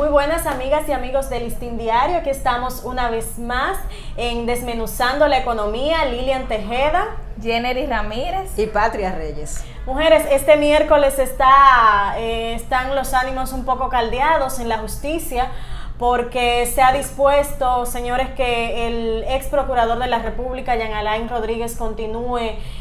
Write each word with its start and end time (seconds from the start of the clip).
Muy 0.00 0.08
buenas 0.08 0.46
amigas 0.46 0.88
y 0.88 0.92
amigos 0.92 1.28
del 1.28 1.44
Listín 1.44 1.76
Diario, 1.76 2.16
aquí 2.16 2.30
estamos 2.30 2.84
una 2.84 3.10
vez 3.10 3.38
más 3.38 3.76
en 4.16 4.46
Desmenuzando 4.46 5.28
la 5.28 5.36
Economía, 5.36 6.06
Lilian 6.06 6.48
Tejeda, 6.48 7.18
Jennery 7.38 7.84
Ramírez 7.84 8.58
y 8.58 8.64
Patria 8.64 9.14
Reyes. 9.14 9.62
Mujeres, 9.84 10.26
este 10.30 10.56
miércoles 10.56 11.18
está, 11.18 12.14
eh, 12.16 12.54
están 12.54 12.96
los 12.96 13.12
ánimos 13.12 13.52
un 13.52 13.66
poco 13.66 13.90
caldeados 13.90 14.58
en 14.58 14.70
la 14.70 14.78
justicia 14.78 15.50
porque 15.98 16.64
se 16.64 16.80
ha 16.80 16.94
dispuesto, 16.94 17.84
señores, 17.84 18.30
que 18.30 18.86
el 18.86 19.24
ex 19.28 19.48
procurador 19.48 19.98
de 19.98 20.06
la 20.06 20.20
República, 20.20 20.74
Jean 20.76 20.94
Alain 20.94 21.28
Rodríguez, 21.28 21.76
continúe 21.76 22.38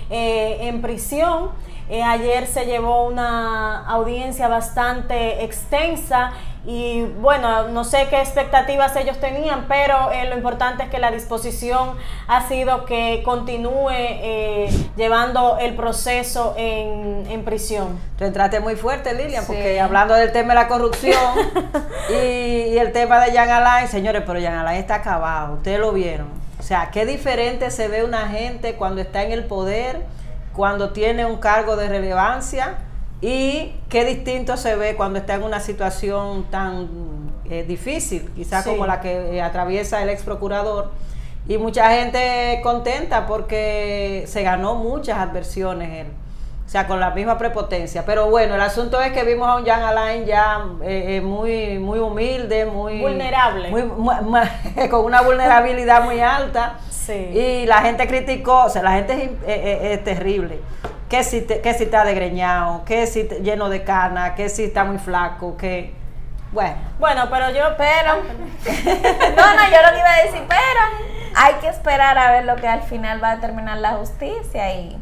eh, 0.09 0.57
en 0.61 0.81
prisión. 0.81 1.49
Eh, 1.89 2.03
ayer 2.03 2.45
se 2.45 2.65
llevó 2.65 3.07
una 3.07 3.83
audiencia 3.87 4.47
bastante 4.47 5.43
extensa 5.43 6.33
y 6.63 7.01
bueno, 7.19 7.69
no 7.69 7.83
sé 7.83 8.05
qué 8.11 8.19
expectativas 8.19 8.95
ellos 8.95 9.17
tenían, 9.19 9.65
pero 9.67 10.11
eh, 10.11 10.29
lo 10.29 10.35
importante 10.35 10.83
es 10.83 10.89
que 10.89 10.99
la 10.99 11.09
disposición 11.09 11.95
ha 12.27 12.47
sido 12.47 12.85
que 12.85 13.23
continúe 13.25 13.89
eh, 13.89 14.69
llevando 14.95 15.57
el 15.57 15.73
proceso 15.73 16.53
en, 16.57 17.25
en 17.27 17.43
prisión. 17.43 17.99
Retrate 18.19 18.59
muy 18.59 18.75
fuerte, 18.75 19.15
Lilian, 19.15 19.45
porque 19.47 19.79
hablando 19.79 20.13
del 20.13 20.31
tema 20.31 20.49
de 20.49 20.59
la 20.59 20.67
corrupción 20.67 21.19
y, 22.11 22.77
el 22.77 22.91
tema 22.91 23.19
de 23.19 23.31
Jean 23.31 23.49
Alain, 23.49 23.87
señores, 23.87 24.21
pero 24.27 24.39
Jean 24.39 24.53
Alain 24.53 24.79
está 24.79 24.95
acabado, 24.95 25.55
ustedes 25.55 25.79
lo 25.79 25.91
vieron. 25.91 26.27
O 26.59 26.63
sea, 26.63 26.91
qué 26.91 27.05
diferente 27.07 27.71
se 27.71 27.87
ve 27.87 28.03
una 28.03 28.27
gente 28.27 28.75
cuando 28.75 29.01
está 29.01 29.23
en 29.23 29.31
el 29.31 29.45
poder, 29.45 30.05
cuando 30.59 30.89
tiene 30.89 31.25
un 31.25 31.37
cargo 31.37 31.77
de 31.77 31.87
relevancia 31.87 32.79
y 33.21 33.75
qué 33.87 34.03
distinto 34.03 34.57
se 34.57 34.75
ve 34.75 34.97
cuando 34.97 35.17
está 35.17 35.35
en 35.35 35.43
una 35.43 35.61
situación 35.61 36.47
tan 36.51 36.89
eh, 37.49 37.63
difícil, 37.65 38.29
quizás 38.35 38.65
como 38.65 38.85
la 38.85 38.99
que 38.99 39.37
eh, 39.37 39.41
atraviesa 39.41 40.03
el 40.03 40.09
ex 40.09 40.21
procurador. 40.23 40.91
Y 41.47 41.57
mucha 41.57 41.89
gente 41.91 42.59
contenta 42.61 43.25
porque 43.25 44.25
se 44.27 44.43
ganó 44.43 44.75
muchas 44.75 45.19
adversiones 45.19 46.07
él. 46.07 46.07
O 46.65 46.69
sea, 46.69 46.87
con 46.87 46.99
la 46.99 47.11
misma 47.11 47.37
prepotencia. 47.37 48.05
Pero 48.05 48.29
bueno, 48.29 48.55
el 48.55 48.61
asunto 48.61 48.99
es 48.99 49.13
que 49.13 49.23
vimos 49.23 49.47
a 49.47 49.55
un 49.55 49.65
Jan 49.65 49.81
Alain 49.81 50.25
ya 50.25 50.65
eh, 50.83 51.21
muy, 51.21 51.79
muy 51.79 51.99
humilde, 51.99 52.65
muy... 52.65 52.99
Vulnerable. 52.99 53.71
con 54.91 55.05
una 55.05 55.21
vulnerabilidad 55.21 56.03
muy 56.03 56.19
alta. 56.19 56.79
Sí. 57.09 57.37
Y 57.37 57.65
la 57.65 57.81
gente 57.81 58.07
criticó, 58.07 58.65
o 58.65 58.69
sea, 58.69 58.83
la 58.83 58.91
gente 58.91 59.31
es 59.47 60.03
terrible 60.03 60.59
que 61.09 61.23
si, 61.23 61.41
que 61.41 61.73
si 61.73 61.85
está 61.85 62.05
degreñado, 62.05 62.85
que 62.85 63.07
si 63.07 63.23
lleno 63.41 63.67
de 63.69 63.83
cana, 63.83 64.35
que 64.35 64.47
si 64.47 64.65
está 64.65 64.83
muy 64.83 64.99
flaco, 64.99 65.57
que... 65.57 65.93
Bueno. 66.51 66.75
Bueno, 66.99 67.27
pero 67.31 67.49
yo... 67.49 67.63
Pero... 67.77 68.13
no, 69.35 69.53
no, 69.55 69.69
yo 69.71 69.81
lo 69.81 69.91
que 69.91 69.99
iba 69.99 70.13
a 70.13 70.23
decir, 70.23 70.43
pero 70.47 71.09
hay 71.35 71.55
que 71.55 71.67
esperar 71.67 72.17
a 72.17 72.31
ver 72.31 72.45
lo 72.45 72.55
que 72.55 72.67
al 72.67 72.83
final 72.83 73.21
va 73.23 73.31
a 73.31 73.35
determinar 73.35 73.77
la 73.79 73.93
justicia 73.93 74.73
y... 74.73 74.97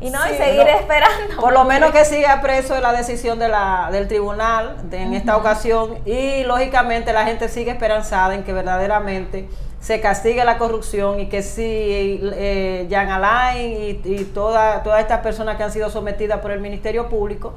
Y 0.00 0.10
no, 0.10 0.18
y 0.26 0.34
seguir 0.34 0.66
esperando. 0.66 1.40
Por 1.40 1.52
lo 1.52 1.62
menos 1.62 1.92
que 1.92 2.04
siga 2.04 2.40
preso 2.40 2.74
de 2.74 2.80
la 2.80 2.92
decisión 2.92 3.38
de 3.38 3.48
la, 3.48 3.88
del 3.92 4.08
tribunal 4.08 4.76
en 4.90 5.14
esta 5.14 5.36
ocasión 5.36 5.98
y 6.04 6.42
lógicamente 6.42 7.12
la 7.12 7.24
gente 7.24 7.48
sigue 7.48 7.70
esperanzada 7.70 8.34
en 8.34 8.42
que 8.42 8.52
verdaderamente 8.52 9.48
se 9.82 10.00
castigue 10.00 10.44
la 10.44 10.58
corrupción 10.58 11.18
y 11.18 11.28
que 11.28 11.42
si 11.42 11.60
eh, 11.64 12.86
Jean 12.88 13.10
Alain 13.10 14.00
y, 14.04 14.24
todas 14.32 14.86
estas 15.00 15.20
personas 15.20 15.56
que 15.56 15.64
han 15.64 15.72
sido 15.72 15.90
sometidas 15.90 16.38
por 16.38 16.52
el 16.52 16.60
Ministerio 16.60 17.08
Público, 17.08 17.54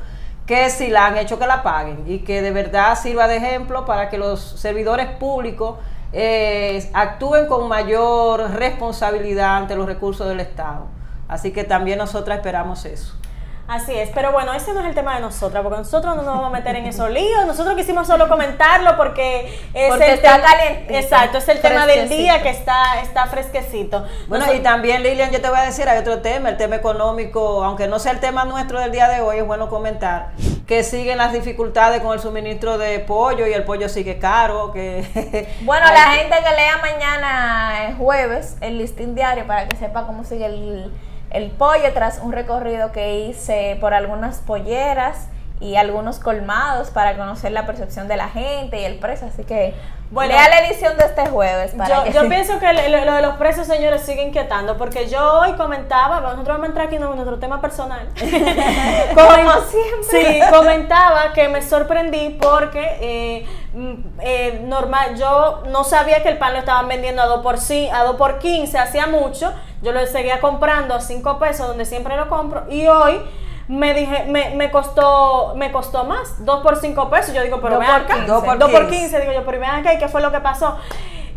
que 0.48 0.72
si 0.72 0.88
la 0.88 1.06
han 1.06 1.18
hecho 1.20 1.38
que 1.38 1.46
la 1.46 1.62
paguen 1.62 2.04
y 2.08 2.20
que 2.20 2.42
de 2.42 2.50
verdad 2.50 2.98
sirva 2.98 3.28
de 3.28 3.38
ejemplo 3.38 3.86
para 3.86 4.10
que 4.10 4.18
los 4.18 4.42
servidores 4.42 5.06
públicos 5.06 5.76
eh, 6.14 6.90
actúen 6.94 7.46
con 7.46 7.68
mayor 7.68 8.50
responsabilidad 8.56 9.58
ante 9.58 9.76
los 9.76 9.86
recursos 9.86 10.28
del 10.28 10.40
Estado. 10.40 10.88
Así 11.28 11.52
que 11.52 11.64
también 11.64 12.00
nosotras 12.00 12.38
esperamos 12.38 12.86
eso. 12.86 13.16
Así 13.68 13.94
es, 13.96 14.12
pero 14.14 14.32
bueno, 14.32 14.54
ese 14.54 14.74
no 14.74 14.82
es 14.82 14.86
el 14.86 14.94
tema 14.94 15.16
de 15.16 15.22
nosotras, 15.22 15.64
porque 15.64 15.80
nosotros 15.80 16.16
no 16.16 16.22
nos 16.22 16.36
vamos 16.36 16.48
a 16.48 16.50
meter 16.52 16.76
en 16.76 16.86
esos 16.86 17.10
líos. 17.10 17.48
Nosotros 17.48 17.76
quisimos 17.76 18.06
solo 18.06 18.28
comentarlo 18.28 18.96
porque 18.96 19.60
es 19.74 19.94
el 19.94 20.02
está 20.02 20.40
caliente. 20.40 21.00
Exacto, 21.00 21.40
es 21.40 21.50
el 21.50 21.62
tema 21.62 21.88
del 21.88 22.08
día 22.08 22.44
que 22.44 22.50
está, 22.50 23.02
está 23.02 23.26
fresquecito. 23.26 24.06
Bueno, 24.28 24.54
y 24.54 24.60
también, 24.60 25.02
Lilian, 25.02 25.32
yo 25.32 25.42
te 25.42 25.50
voy 25.50 25.58
a 25.58 25.64
decir, 25.64 25.90
hay 25.90 25.98
otro 25.98 26.22
tema, 26.22 26.50
el 26.50 26.58
tema 26.58 26.76
económico, 26.76 27.64
aunque 27.64 27.88
no 27.88 27.98
sea 27.98 28.12
el 28.12 28.20
tema 28.20 28.46
nuestro 28.46 28.80
del 28.80 28.92
día 28.92 29.08
de 29.08 29.22
hoy, 29.22 29.38
es 29.38 29.46
bueno 29.48 29.68
comentar 29.68 30.34
que 30.68 30.84
siguen 30.84 31.18
las 31.18 31.34
dificultades 31.34 32.02
con 32.02 32.14
el 32.14 32.20
suministro 32.20 32.78
de 32.78 33.00
pollo 33.00 33.48
y 33.48 33.54
el 33.54 33.64
pollo 33.64 33.90
sigue 33.90 34.20
caro. 34.20 34.72
que 34.72 35.48
Bueno, 35.62 35.86
la 35.88 36.12
gente 36.12 36.36
que 36.38 36.56
lea 36.56 36.78
mañana 36.82 37.96
jueves 37.98 38.58
el 38.62 38.78
listín 38.78 39.16
diario 39.16 39.46
para 39.48 39.68
que 39.68 39.76
sepa 39.78 40.06
cómo 40.06 40.24
sigue 40.24 40.46
el 40.46 40.92
el 41.36 41.52
pollo 41.52 41.94
tras 41.94 42.20
un 42.20 42.32
recorrido 42.32 42.92
que 42.92 43.20
hice 43.20 43.78
por 43.82 43.94
algunas 43.94 44.40
polleras 44.40 45.28
y 45.60 45.76
algunos 45.76 46.20
colmados 46.20 46.90
para 46.90 47.16
conocer 47.18 47.52
la 47.52 47.66
percepción 47.66 48.08
de 48.08 48.18
la 48.18 48.30
gente 48.30 48.82
y 48.82 48.86
el 48.86 49.00
precio. 49.00 49.28
Así 49.28 49.44
que 49.44 49.74
bueno, 50.12 50.34
lea 50.34 50.50
la 50.50 50.68
edición 50.68 50.98
de 50.98 51.06
este 51.06 51.26
jueves. 51.28 51.74
Para 51.76 52.08
yo, 52.10 52.22
pienso 52.30 52.60
que 52.60 52.72
lo, 52.74 53.14
de 53.14 53.22
los 53.22 53.38
precios, 53.38 53.66
señores, 53.66 54.02
sigue 54.02 54.22
inquietando 54.22 54.78
porque 54.78 55.08
yo 55.08 55.40
hoy 55.40 55.54
comentaba, 55.54 56.22
nosotros 56.22 56.48
vamos 56.48 56.64
a 56.64 56.68
entrar 56.68 56.88
aquí 56.88 56.96
en 56.96 57.02
nuestro 57.02 57.40
tema 57.40 57.60
personal. 57.60 58.08
Como 58.16 59.54
siempre. 59.70 60.10
Sí, 60.10 60.40
comentaba 60.52 61.34
que 61.34 61.50
me 61.50 61.62
sorprendí 61.62 62.38
porque 62.42 62.98
eh, 63.02 63.46
mm, 63.74 63.94
eh, 64.22 64.62
normal, 64.64 65.18
yo 65.18 65.64
no 65.68 65.84
sabía 65.84 66.22
que 66.22 66.30
el 66.30 66.38
pan 66.38 66.54
lo 66.54 66.60
estaban 66.60 66.88
vendiendo 66.88 67.22
a 67.22 67.26
2 67.26 67.42
por, 67.42 67.58
sí, 67.58 67.90
a 67.92 68.04
2 68.04 68.16
por 68.16 68.40
15, 68.40 68.78
hacía 68.78 69.08
mucho. 69.08 69.54
Yo 69.86 69.92
lo 69.92 70.04
seguía 70.08 70.42
comprando 70.42 70.96
a 70.96 71.00
5 71.00 71.38
pesos 71.38 71.68
donde 71.68 71.86
siempre 71.86 72.18
lo 72.18 72.28
compro 72.28 72.64
y 72.70 72.88
hoy 72.88 73.22
me 73.68 73.94
dije, 73.94 74.26
me, 74.28 74.56
me 74.56 74.72
costó, 74.72 75.54
me 75.56 75.72
costó 75.72 76.06
más, 76.06 76.44
2 76.44 76.64
por 76.64 76.78
5 76.78 77.10
pesos. 77.12 77.36
Yo 77.36 77.44
digo, 77.44 77.62
pero 77.62 77.78
ven 77.78 77.90
acá, 77.90 78.26
2 78.26 78.44
por 78.44 78.90
15, 78.90 79.20
digo 79.20 79.32
yo, 79.32 79.46
pero 79.46 79.60
ven 79.60 79.70
acá, 79.70 79.94
¿y 79.94 80.00
qué 80.00 80.08
fue 80.08 80.22
lo 80.22 80.32
que 80.32 80.40
pasó? 80.40 80.76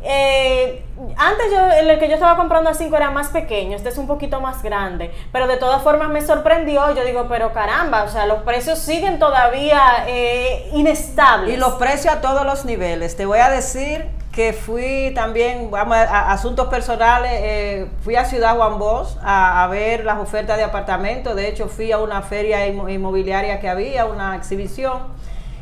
Eh, 0.02 0.82
antes 1.16 1.46
yo, 1.50 1.58
el 1.66 1.98
que 1.98 2.08
yo 2.08 2.14
estaba 2.14 2.36
comprando 2.36 2.70
a 2.70 2.74
5 2.74 2.96
era 2.96 3.10
más 3.10 3.28
pequeño, 3.28 3.76
este 3.76 3.90
es 3.90 3.98
un 3.98 4.06
poquito 4.06 4.40
más 4.40 4.62
grande, 4.62 5.12
pero 5.32 5.46
de 5.46 5.56
todas 5.56 5.82
formas 5.82 6.08
me 6.08 6.22
sorprendió, 6.22 6.94
yo 6.94 7.04
digo, 7.04 7.26
pero 7.28 7.52
caramba, 7.52 8.04
o 8.04 8.08
sea, 8.08 8.24
los 8.24 8.42
precios 8.44 8.78
siguen 8.78 9.18
todavía 9.18 10.04
eh, 10.06 10.70
inestables. 10.72 11.52
Y 11.52 11.56
los 11.58 11.74
precios 11.74 12.14
a 12.14 12.20
todos 12.22 12.46
los 12.46 12.64
niveles, 12.64 13.14
te 13.16 13.26
voy 13.26 13.40
a 13.40 13.50
decir 13.50 14.17
que 14.38 14.52
fui 14.52 15.10
también, 15.16 15.68
vamos 15.68 15.96
a, 15.96 16.30
asuntos 16.30 16.68
personales, 16.68 17.32
eh, 17.34 17.88
fui 18.02 18.14
a 18.14 18.24
Ciudad 18.24 18.54
Juan 18.54 18.78
Bosch 18.78 19.16
a, 19.20 19.66
ver 19.68 20.04
las 20.04 20.20
ofertas 20.20 20.56
de 20.56 20.62
apartamentos, 20.62 21.34
de 21.34 21.48
hecho 21.48 21.66
fui 21.66 21.90
a 21.90 21.98
una 21.98 22.22
feria 22.22 22.64
inmobiliaria 22.68 23.58
que 23.58 23.68
había, 23.68 24.04
una 24.04 24.36
exhibición, 24.36 25.08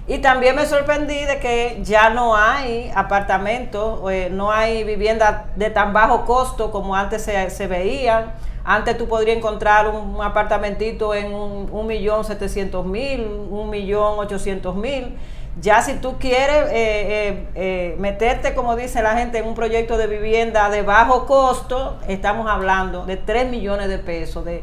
y 0.06 0.18
también 0.18 0.54
me 0.56 0.66
sorprendí 0.66 1.24
de 1.24 1.38
que 1.38 1.78
ya 1.84 2.10
no 2.10 2.36
hay 2.36 2.92
apartamentos, 2.94 4.12
eh, 4.12 4.28
no 4.30 4.52
hay 4.52 4.84
viviendas 4.84 5.56
de 5.56 5.70
tan 5.70 5.94
bajo 5.94 6.26
costo 6.26 6.70
como 6.70 6.94
antes 6.94 7.22
se, 7.22 7.48
se 7.48 7.66
veían. 7.68 8.34
Antes 8.62 8.98
tú 8.98 9.08
podrías 9.08 9.38
encontrar 9.38 9.88
un, 9.88 10.20
apartamentito 10.20 11.14
en 11.14 11.32
un, 11.32 11.86
millón 11.86 12.26
setecientos 12.26 12.84
mil, 12.84 13.26
un 13.48 13.70
millón 13.70 14.18
ochocientos 14.18 14.74
mil 14.76 15.16
ya 15.60 15.80
si 15.80 15.94
tú 15.94 16.16
quieres 16.18 16.70
eh, 16.70 16.72
eh, 16.74 17.48
eh, 17.54 17.96
meterte, 17.98 18.54
como 18.54 18.76
dice 18.76 19.02
la 19.02 19.16
gente, 19.16 19.38
en 19.38 19.46
un 19.46 19.54
proyecto 19.54 19.96
de 19.96 20.06
vivienda 20.06 20.68
de 20.68 20.82
bajo 20.82 21.26
costo, 21.26 21.96
estamos 22.06 22.48
hablando 22.48 23.06
de 23.06 23.16
3 23.16 23.50
millones 23.50 23.88
de 23.88 23.98
pesos. 23.98 24.44
De, 24.44 24.62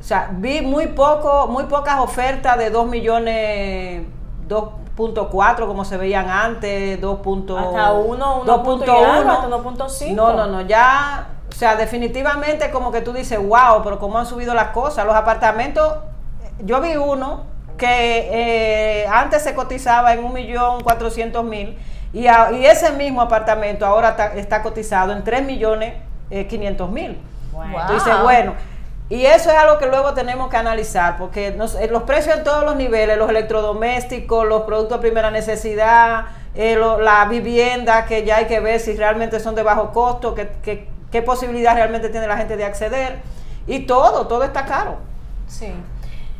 o 0.00 0.02
sea, 0.02 0.30
vi 0.32 0.62
muy 0.62 0.88
poco, 0.88 1.46
muy 1.48 1.64
pocas 1.64 2.00
ofertas 2.00 2.56
de 2.56 2.70
2 2.70 2.86
millones, 2.86 4.06
2.4 4.48 5.66
como 5.66 5.84
se 5.84 5.98
veían 5.98 6.30
antes, 6.30 6.98
2. 7.00 7.18
Hasta 7.58 7.92
1, 7.92 8.44
1.1, 8.44 9.48
No, 10.14 10.32
no, 10.32 10.46
no, 10.46 10.62
ya, 10.62 11.28
o 11.50 11.52
sea, 11.52 11.76
definitivamente 11.76 12.70
como 12.70 12.90
que 12.90 13.02
tú 13.02 13.12
dices, 13.12 13.38
wow, 13.38 13.82
pero 13.84 13.98
cómo 13.98 14.18
han 14.18 14.26
subido 14.26 14.54
las 14.54 14.68
cosas. 14.68 15.04
Los 15.04 15.14
apartamentos, 15.14 15.98
yo 16.60 16.80
vi 16.80 16.96
uno 16.96 17.53
que 17.76 19.02
eh, 19.02 19.06
antes 19.08 19.42
se 19.42 19.54
cotizaba 19.54 20.12
en 20.14 20.24
un 20.24 20.32
millón 20.32 20.82
cuatrocientos 20.82 21.44
mil 21.44 21.76
y, 22.12 22.26
ese 22.26 22.92
mismo 22.92 23.20
apartamento 23.20 23.84
ahora 23.84 24.16
está, 24.36 24.62
cotizado 24.62 25.12
en 25.12 25.24
3 25.24 25.44
millones 25.44 25.94
eh, 26.30 26.46
quinientos 26.46 26.88
mil. 26.88 27.18
Entonces, 27.80 28.14
bueno, 28.22 28.54
y 29.08 29.26
eso 29.26 29.50
es 29.50 29.56
algo 29.56 29.78
que 29.78 29.86
luego 29.86 30.14
tenemos 30.14 30.48
que 30.48 30.56
analizar, 30.56 31.16
porque 31.16 31.48
eh, 31.48 31.88
los 31.90 32.02
precios 32.04 32.36
en 32.36 32.44
todos 32.44 32.64
los 32.64 32.76
niveles, 32.76 33.18
los 33.18 33.28
electrodomésticos, 33.28 34.46
los 34.46 34.62
productos 34.62 34.98
de 34.98 35.02
primera 35.02 35.30
necesidad, 35.30 36.26
la 36.54 37.26
vivienda, 37.28 38.06
que 38.06 38.24
ya 38.24 38.36
hay 38.36 38.46
que 38.46 38.60
ver 38.60 38.78
si 38.78 38.96
realmente 38.96 39.40
son 39.40 39.56
de 39.56 39.64
bajo 39.64 39.92
costo, 39.92 40.34
que, 40.34 40.88
qué 41.10 41.22
posibilidad 41.22 41.74
realmente 41.74 42.08
tiene 42.10 42.28
la 42.28 42.36
gente 42.36 42.56
de 42.56 42.64
acceder, 42.64 43.18
y 43.66 43.80
todo, 43.80 44.26
todo 44.28 44.44
está 44.44 44.64
caro. 44.64 44.98
Sí. 45.48 45.72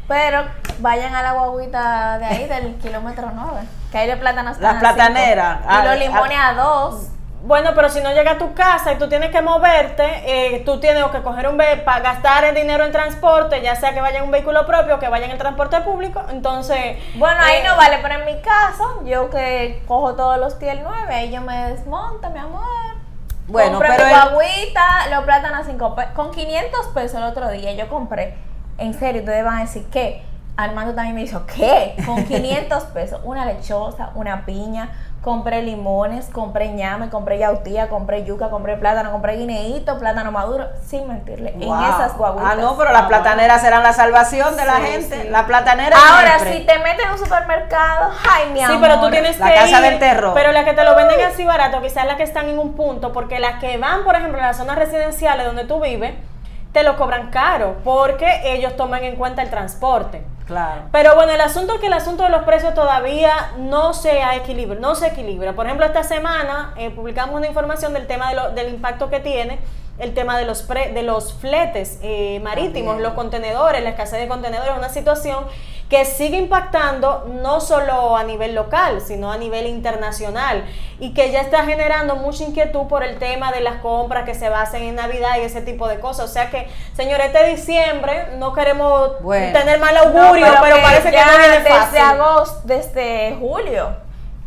Pero 0.09 0.45
vayan 0.79 1.15
a 1.15 1.23
la 1.23 1.33
guaguita 1.33 2.19
de 2.19 2.25
ahí, 2.27 2.49
del 2.49 2.75
kilómetro 2.83 3.31
9. 3.35 3.61
Que 3.93 3.99
hay 3.99 4.07
de 4.09 4.17
plátanos. 4.17 4.59
Las 4.59 4.75
están 4.75 4.87
a 4.87 4.89
cinco. 4.91 4.95
plataneras. 4.97 5.59
Y 5.63 5.67
Ah, 5.69 5.85
los 5.85 5.99
limones 5.99 6.39
ah. 6.41 6.49
a 6.49 6.55
dos. 6.55 7.09
Bueno, 7.47 7.73
pero 7.75 7.91
si 7.91 8.01
no 8.01 8.11
llega 8.15 8.33
a 8.33 8.39
tu 8.39 8.55
casa 8.55 8.93
y 8.95 8.97
tú 8.99 9.07
tienes 9.07 9.31
que 9.31 9.43
moverte, 9.43 10.03
eh, 10.57 10.63
tú 10.65 10.81
tienes 10.81 11.05
que 11.09 11.21
coger 11.21 11.47
un 11.47 11.59
para 11.85 12.01
gastar 12.01 12.43
el 12.45 12.55
dinero 12.55 12.87
en 12.87 12.91
transporte, 12.93 13.61
ya 13.61 13.77
sea 13.77 13.93
que 13.93 14.01
vaya 14.01 14.19
en 14.21 14.25
un 14.25 14.31
vehículo 14.31 14.65
propio 14.67 14.95
o 14.95 14.99
que 14.99 15.11
vaya 15.11 15.27
en 15.27 15.33
el 15.33 15.37
transporte 15.37 15.79
público. 15.83 16.23
Entonces, 16.31 16.97
Bueno, 17.17 17.39
ahí 17.43 17.59
eh, 17.59 17.65
no 17.69 17.77
vale, 17.77 17.99
pero 18.01 18.15
en 18.15 18.25
mi 18.25 18.41
caso, 18.41 19.03
yo 19.05 19.29
que 19.29 19.83
cojo 19.87 20.15
todos 20.15 20.39
los 20.39 20.59
tier 20.59 20.81
9, 20.83 21.15
ahí 21.15 21.31
yo 21.31 21.43
me 21.43 21.71
desmonto, 21.71 22.31
mi 22.31 22.39
amor. 22.39 22.65
Bueno, 23.47 23.73
Compro 23.79 23.89
pero 23.95 24.07
mi 24.07 24.13
el- 24.13 24.31
guaguita, 24.35 25.07
los 25.11 25.25
plátanos 25.25 25.61
a 25.61 25.65
5 25.71 25.95
pesos. 25.95 26.13
Con 26.15 26.31
500 26.31 26.87
pesos 26.95 27.19
el 27.19 27.25
otro 27.25 27.51
día 27.51 27.73
yo 27.75 27.91
compré. 27.91 28.39
En 28.79 28.95
serio, 28.95 29.21
ustedes 29.23 29.45
van 29.45 29.59
a 29.59 29.61
decir, 29.61 29.87
¿qué? 29.91 30.23
Armando 30.57 30.95
también 30.95 31.17
me 31.17 31.23
dijo, 31.23 31.43
¿qué? 31.47 31.97
Con 32.07 32.25
500 32.27 32.85
pesos, 32.85 33.21
una 33.25 33.45
lechosa, 33.45 34.11
una 34.15 34.45
piña, 34.47 34.89
compré 35.21 35.63
limones, 35.63 36.27
compré 36.27 36.69
ñame, 36.69 37.09
compré 37.09 37.39
yautía, 37.39 37.89
compré 37.89 38.25
yuca, 38.25 38.51
compré 38.51 38.77
plátano, 38.77 39.11
compré 39.11 39.37
guineíto, 39.37 39.99
plátano 39.99 40.31
maduro, 40.31 40.67
sin 40.87 41.09
mentirle, 41.09 41.53
Wow. 41.57 41.75
en 41.83 41.83
esas 41.89 42.17
guaguitas. 42.17 42.53
Ah, 42.53 42.55
no, 42.57 42.77
pero 42.77 42.93
las 42.93 43.03
plataneras 43.07 43.61
serán 43.63 43.83
la 43.83 43.93
salvación 43.93 44.57
de 44.57 44.65
la 44.65 44.77
Sí, 44.77 44.83
gente. 44.83 45.23
sí. 45.23 45.29
La 45.29 45.47
platanera 45.47 45.97
Ahora, 45.97 46.39
siempre. 46.39 46.59
si 46.59 46.67
te 46.67 46.79
metes 46.79 47.05
en 47.07 47.13
un 47.13 47.19
supermercado, 47.19 48.11
ay, 48.31 48.51
mi 48.53 48.59
Sí, 48.59 48.65
amor. 48.65 48.81
pero 48.81 49.01
tú 49.01 49.11
tienes 49.11 49.39
La 49.41 49.49
que 49.49 49.55
casa 49.55 49.79
ir, 49.79 49.91
del 49.91 49.99
terror. 49.99 50.35
Pero 50.35 50.53
las 50.53 50.65
que 50.65 50.73
te 50.75 50.85
lo 50.85 50.95
venden 50.95 51.21
así 51.25 51.45
barato, 51.45 51.81
quizás 51.83 52.07
las 52.07 52.17
que 52.17 52.23
están 52.23 52.49
en 52.49 52.59
un 52.61 52.75
punto, 52.75 53.13
porque 53.13 53.39
las 53.41 53.59
que 53.61 53.77
van, 53.79 54.05
por 54.05 54.15
ejemplo, 54.15 54.41
a 54.41 54.47
las 54.49 54.57
zonas 54.57 54.77
residenciales 54.79 55.47
donde 55.47 55.65
tú 55.65 55.81
vives, 55.81 56.15
te 56.75 56.83
lo 56.83 56.97
cobran 56.97 57.31
caro, 57.31 57.77
porque 57.85 58.41
ellos 58.45 58.77
toman 58.77 59.03
en 59.05 59.17
cuenta 59.17 59.41
el 59.41 59.49
transporte. 59.49 60.23
Claro. 60.45 60.83
Pero 60.93 61.15
bueno, 61.15 61.33
el 61.33 61.41
asunto 61.41 61.75
es 61.75 61.81
que 61.81 61.87
el 61.87 61.95
asunto 61.95 62.25
de 62.25 62.29
los 62.29 62.43
precios 62.43 62.75
todavía 62.75 63.53
no 63.57 63.95
se 63.95 64.23
ha 64.23 64.37
equilibra, 64.37 64.79
no 64.79 64.95
se 64.95 65.07
equilibra. 65.07 65.55
Por 65.55 65.65
ejemplo, 65.65 65.87
esta 65.87 66.03
semana 66.03 66.75
eh, 66.77 66.91
publicamos 66.91 67.35
una 67.37 67.47
información 67.47 67.95
del 67.95 68.07
tema 68.07 68.29
de 68.29 68.35
lo- 68.35 68.51
del 68.51 68.69
impacto 68.75 69.09
que 69.09 69.21
tiene 69.21 69.59
el 69.99 70.13
tema 70.15 70.37
de 70.39 70.45
los 70.45 70.63
pre- 70.63 70.93
de 70.93 71.03
los 71.03 71.35
fletes 71.35 71.99
eh, 72.03 72.41
marítimos, 72.43 72.95
También. 72.95 73.03
los 73.05 73.13
contenedores, 73.15 73.83
la 73.83 73.91
escasez 73.91 74.21
de 74.21 74.29
contenedores, 74.29 74.73
una 74.77 74.89
situación 74.89 75.45
que 75.89 76.05
sigue 76.07 76.39
impactando 76.39 77.27
no 77.43 77.61
solo 77.61 78.17
a 78.17 78.25
nivel 78.25 78.55
local, 78.55 79.01
sino 79.03 79.31
a 79.31 79.37
nivel 79.37 79.67
internacional 79.67 80.65
y 80.99 81.13
que 81.13 81.31
ya 81.31 81.41
está 81.43 81.65
generando 81.65 82.17
mucha 82.17 82.43
inquietud 82.43 82.89
por 82.89 83.05
el 83.05 83.19
tema 83.19 83.53
de 83.53 83.61
las 83.61 83.77
compras 83.77 84.25
que 84.25 84.35
se 84.35 84.49
basen 84.49 84.83
en 84.83 84.95
Navidad 84.97 85.37
y 85.39 85.43
ese 85.43 85.61
tipo 85.61 85.87
de 85.87 86.01
cosas. 86.01 86.31
O 86.31 86.33
sea 86.33 86.51
que, 86.51 86.69
señores, 86.97 87.27
este 87.27 87.45
diciembre 87.51 88.29
no 88.39 88.53
queremos 88.55 89.21
Bueno. 89.23 89.57
tener 89.57 89.79
mal 89.79 89.95
No, 89.95 90.01
augurio, 90.23 90.47
pero, 90.63 90.77
que 90.77 90.83
parece 90.83 91.11
que 91.11 91.17
ya 91.17 91.27
no 91.27 91.39
viene 91.39 91.59
desde 91.61 91.99
agosto, 92.01 92.61
desde 92.65 93.37
julio, 93.39 93.91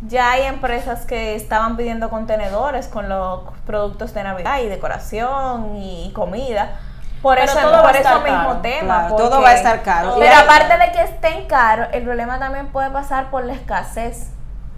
ya 0.02 0.32
hay 0.32 0.44
empresas 0.44 1.06
que 1.06 1.36
estaban 1.36 1.76
pidiendo 1.78 2.10
contenedores 2.10 2.88
con 2.88 3.10
los 3.10 3.42
productos 3.66 4.14
de 4.14 4.24
Navidad 4.24 4.60
y 4.62 4.68
decoración 4.68 5.76
y 5.76 6.12
comida. 6.14 6.80
Por 7.22 7.36
Pero 7.40 7.52
eso, 7.52 7.60
todo 7.60 7.82
por 7.82 7.96
eso 7.96 8.20
mismo 8.22 8.48
caro, 8.48 8.62
tema. 8.62 9.08
claro, 9.08 9.16
todo 9.16 9.42
va 9.42 9.50
a 9.50 9.56
estar 9.56 9.82
caro. 9.82 10.16
Pero 10.20 10.36
aparte 10.36 10.78
de 10.78 10.92
que 10.92 11.02
estén 11.02 11.48
caros, 11.48 11.88
el 11.92 12.04
problema 12.04 12.38
también 12.38 12.68
puede 12.68 12.92
pasar 12.92 13.32
por 13.32 13.44
la 13.44 13.54
escasez. 13.54 14.28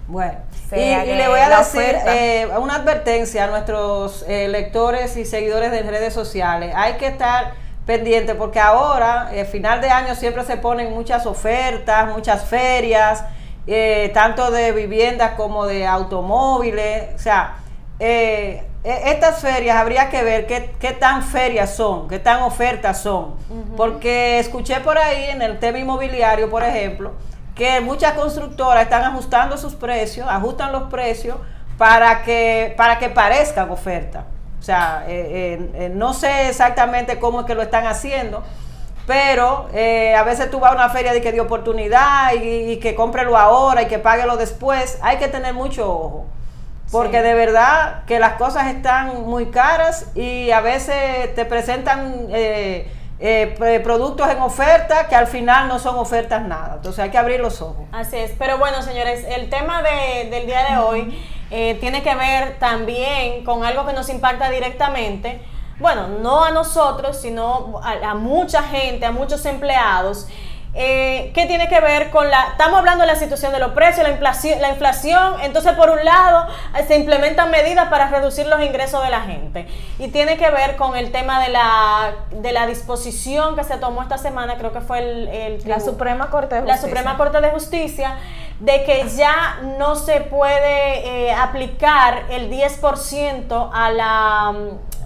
Bueno, 0.07 0.39
O 0.39 0.75
y, 0.75 0.79
sea, 0.79 1.03
y 1.03 1.07
que 1.09 1.15
le 1.15 1.27
voy 1.27 1.39
a 1.39 1.49
decir 1.49 1.97
eh, 2.07 2.47
una 2.57 2.75
advertencia 2.75 3.43
a 3.43 3.47
nuestros 3.47 4.23
eh, 4.27 4.47
lectores 4.47 5.17
y 5.17 5.25
seguidores 5.25 5.69
de 5.71 5.83
redes 5.83 6.13
sociales. 6.13 6.73
Hay 6.75 6.93
que 6.93 7.07
estar 7.07 7.51
pendiente 7.85 8.35
porque 8.35 8.59
ahora, 8.59 9.29
eh, 9.33 9.45
final 9.45 9.81
de 9.81 9.89
año, 9.89 10.15
siempre 10.15 10.43
se 10.45 10.57
ponen 10.57 10.93
muchas 10.93 11.25
ofertas, 11.25 12.07
muchas 12.07 12.45
ferias, 12.45 13.23
eh, 13.67 14.11
tanto 14.13 14.51
de 14.51 14.71
viviendas 14.71 15.31
como 15.31 15.65
de 15.65 15.85
automóviles. 15.85 17.15
O 17.15 17.19
sea, 17.19 17.57
eh, 17.99 18.63
e- 18.83 19.11
estas 19.11 19.41
ferias 19.41 19.77
habría 19.77 20.09
que 20.09 20.23
ver 20.23 20.47
qué, 20.47 20.71
qué 20.79 20.91
tan 20.91 21.23
ferias 21.23 21.75
son, 21.75 22.07
qué 22.07 22.19
tan 22.19 22.41
ofertas 22.43 23.01
son. 23.01 23.35
Porque 23.75 24.39
escuché 24.39 24.79
por 24.79 24.97
ahí 24.97 25.25
en 25.29 25.41
el 25.41 25.59
tema 25.59 25.79
inmobiliario, 25.79 26.49
por 26.49 26.63
ejemplo, 26.63 27.11
que 27.55 27.81
muchas 27.81 28.13
constructoras 28.13 28.83
están 28.83 29.03
ajustando 29.03 29.57
sus 29.57 29.75
precios, 29.75 30.27
ajustan 30.29 30.71
los 30.71 30.83
precios 30.83 31.37
para 31.77 32.23
que, 32.23 32.73
para 32.77 32.99
que 32.99 33.09
parezcan 33.09 33.69
ofertas. 33.69 34.23
O 34.59 34.63
sea, 34.63 35.05
eh, 35.07 35.57
eh, 35.57 35.69
eh, 35.85 35.91
no 35.93 36.13
sé 36.13 36.49
exactamente 36.49 37.17
cómo 37.19 37.41
es 37.41 37.45
que 37.45 37.55
lo 37.55 37.61
están 37.61 37.85
haciendo, 37.87 38.43
pero 39.09 39.67
eh, 39.73 40.13
a 40.13 40.21
veces 40.21 40.51
tú 40.51 40.59
vas 40.59 40.71
a 40.71 40.75
una 40.75 40.89
feria 40.89 41.13
de 41.13 41.19
que 41.21 41.31
de 41.31 41.41
oportunidad 41.41 42.31
y, 42.35 42.73
y 42.73 42.77
que 42.77 42.93
cómprelo 42.93 43.35
ahora 43.35 43.81
y 43.81 43.87
que 43.87 43.97
páguelo 43.97 44.37
después. 44.37 44.99
Hay 45.01 45.17
que 45.17 45.27
tener 45.27 45.55
mucho 45.55 45.91
ojo. 45.91 46.25
Porque 46.91 47.17
Sí. 47.17 47.23
de 47.23 47.33
verdad 47.33 48.03
que 48.05 48.19
las 48.19 48.33
cosas 48.33 48.67
están 48.67 49.23
muy 49.23 49.47
caras 49.47 50.11
y 50.15 50.51
a 50.51 50.61
veces 50.61 51.33
te 51.33 51.43
presentan 51.45 52.27
eh, 52.29 52.87
eh, 53.19 53.81
productos 53.83 54.29
en 54.29 54.41
oferta 54.43 55.07
que 55.07 55.15
al 55.15 55.25
final 55.25 55.67
no 55.69 55.79
son 55.79 55.95
ofertas 55.97 56.43
nada. 56.43 56.73
Entonces 56.75 57.03
hay 57.03 57.09
que 57.09 57.17
abrir 57.17 57.39
los 57.39 57.63
ojos. 57.63 57.87
Así 57.91 58.15
es, 58.17 58.31
pero 58.37 58.59
bueno 58.59 58.83
señores, 58.83 59.25
el 59.27 59.49
tema 59.49 59.81
de- 59.81 60.29
del 60.29 60.45
día 60.45 60.65
de 60.69 60.77
hoy 60.77 61.19
eh, 61.49 61.77
tiene 61.81 62.03
que 62.03 62.13
ver 62.13 62.59
también 62.59 63.43
con 63.43 63.63
algo 63.65 63.87
que 63.87 63.93
nos 63.93 64.07
impacta 64.09 64.51
directamente, 64.51 65.41
bueno, 65.79 66.07
no 66.07 66.43
a 66.43 66.51
nosotros, 66.51 67.17
sino 67.17 67.79
a, 67.83 68.11
a 68.11 68.13
mucha 68.15 68.63
gente, 68.63 69.05
a 69.05 69.11
muchos 69.11 69.45
empleados, 69.45 70.27
eh, 70.75 71.31
que 71.33 71.47
tiene 71.47 71.67
que 71.67 71.79
ver 71.79 72.11
con 72.11 72.29
la, 72.29 72.49
estamos 72.51 72.77
hablando 72.77 73.01
de 73.01 73.07
la 73.07 73.15
situación 73.15 73.51
de 73.51 73.57
los 73.57 73.71
precios, 73.71 74.07
la 74.07 74.13
inflación, 74.13 74.61
la 74.61 74.69
inflación, 74.69 75.33
entonces 75.41 75.73
por 75.73 75.89
un 75.89 76.05
lado 76.05 76.45
eh, 76.77 76.85
se 76.87 76.95
implementan 76.95 77.49
medidas 77.49 77.89
para 77.89 78.07
reducir 78.09 78.45
los 78.45 78.61
ingresos 78.61 79.03
de 79.03 79.09
la 79.09 79.21
gente 79.21 79.67
y 79.97 80.09
tiene 80.09 80.37
que 80.37 80.51
ver 80.51 80.75
con 80.75 80.95
el 80.95 81.11
tema 81.11 81.41
de 81.41 81.49
la, 81.49 82.13
de 82.29 82.51
la 82.51 82.67
disposición 82.67 83.55
que 83.55 83.63
se 83.63 83.77
tomó 83.77 84.03
esta 84.03 84.19
semana, 84.19 84.57
creo 84.59 84.71
que 84.71 84.81
fue 84.81 84.99
el... 84.99 85.27
el 85.29 85.61
La 85.65 85.79
Suprema 85.79 86.29
Corte 86.29 86.53
de 86.53 86.61
la 86.61 86.73
Justicia. 86.73 86.87
Suprema 86.87 87.17
Corte 87.17 87.41
de 87.41 87.49
Justicia 87.49 88.15
de 88.59 88.83
que 88.83 89.09
ya 89.09 89.61
no 89.79 89.95
se 89.95 90.21
puede 90.21 91.29
eh, 91.29 91.33
aplicar 91.33 92.25
el 92.29 92.51
10% 92.51 93.69
a 93.73 93.89
la 93.91 94.53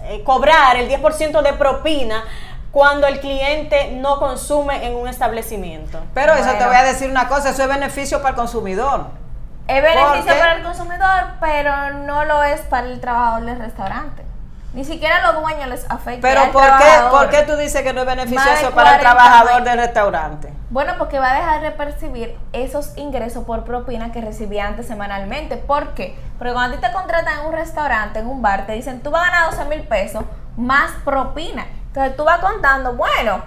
eh, 0.04 0.22
cobrar 0.24 0.76
el 0.76 0.88
10% 0.88 1.42
de 1.42 1.52
propina 1.54 2.24
cuando 2.70 3.06
el 3.06 3.20
cliente 3.20 3.92
no 3.92 4.18
consume 4.18 4.86
en 4.86 4.94
un 4.96 5.08
establecimiento. 5.08 6.00
Pero 6.12 6.34
eso 6.34 6.50
te 6.58 6.64
voy 6.66 6.76
a 6.76 6.82
decir 6.82 7.08
una 7.10 7.28
cosa, 7.28 7.50
eso 7.50 7.62
es 7.62 7.68
beneficio 7.68 8.18
para 8.18 8.30
el 8.30 8.36
consumidor. 8.36 9.06
Es 9.68 9.82
beneficio 9.82 10.24
Porque- 10.24 10.34
para 10.40 10.54
el 10.54 10.62
consumidor, 10.62 11.24
pero 11.40 11.90
no 12.04 12.24
lo 12.24 12.42
es 12.42 12.60
para 12.62 12.86
el 12.86 13.00
trabajador 13.00 13.44
del 13.44 13.58
restaurante. 13.58 14.24
Ni 14.74 14.84
siquiera 14.84 15.18
a 15.18 15.32
los 15.32 15.40
dueños 15.42 15.68
les 15.68 15.88
afecta. 15.88 16.20
Pero 16.20 16.50
¿por 16.50 16.64
qué. 16.64 16.84
¿por 17.10 17.30
qué 17.30 17.42
tú 17.42 17.56
dices 17.56 17.82
que 17.82 17.92
no 17.92 18.00
es 18.00 18.06
beneficioso 18.06 18.72
para 18.72 18.96
el 18.96 19.00
40 19.00 19.00
trabajador 19.00 19.62
del 19.62 19.78
restaurante? 19.78 20.52
Bueno, 20.74 20.94
porque 20.98 21.20
va 21.20 21.30
a 21.30 21.34
dejar 21.36 21.60
de 21.62 21.70
percibir 21.70 22.36
esos 22.52 22.98
ingresos 22.98 23.44
por 23.44 23.62
propina 23.62 24.10
que 24.10 24.20
recibía 24.20 24.66
antes 24.66 24.88
semanalmente. 24.88 25.56
¿Por 25.56 25.94
qué? 25.94 26.18
Porque 26.36 26.52
cuando 26.52 26.76
a 26.76 26.80
ti 26.80 26.84
te 26.84 26.92
contratan 26.92 27.38
en 27.38 27.46
un 27.46 27.52
restaurante, 27.52 28.18
en 28.18 28.26
un 28.26 28.42
bar, 28.42 28.66
te 28.66 28.72
dicen, 28.72 29.00
tú 29.00 29.12
vas 29.12 29.22
a 29.22 29.30
ganar 29.30 29.50
12 29.52 29.64
mil 29.66 29.82
pesos 29.82 30.24
más 30.56 30.90
propina. 31.04 31.64
Entonces 31.86 32.16
tú 32.16 32.24
vas 32.24 32.40
contando, 32.40 32.94
bueno, 32.94 33.40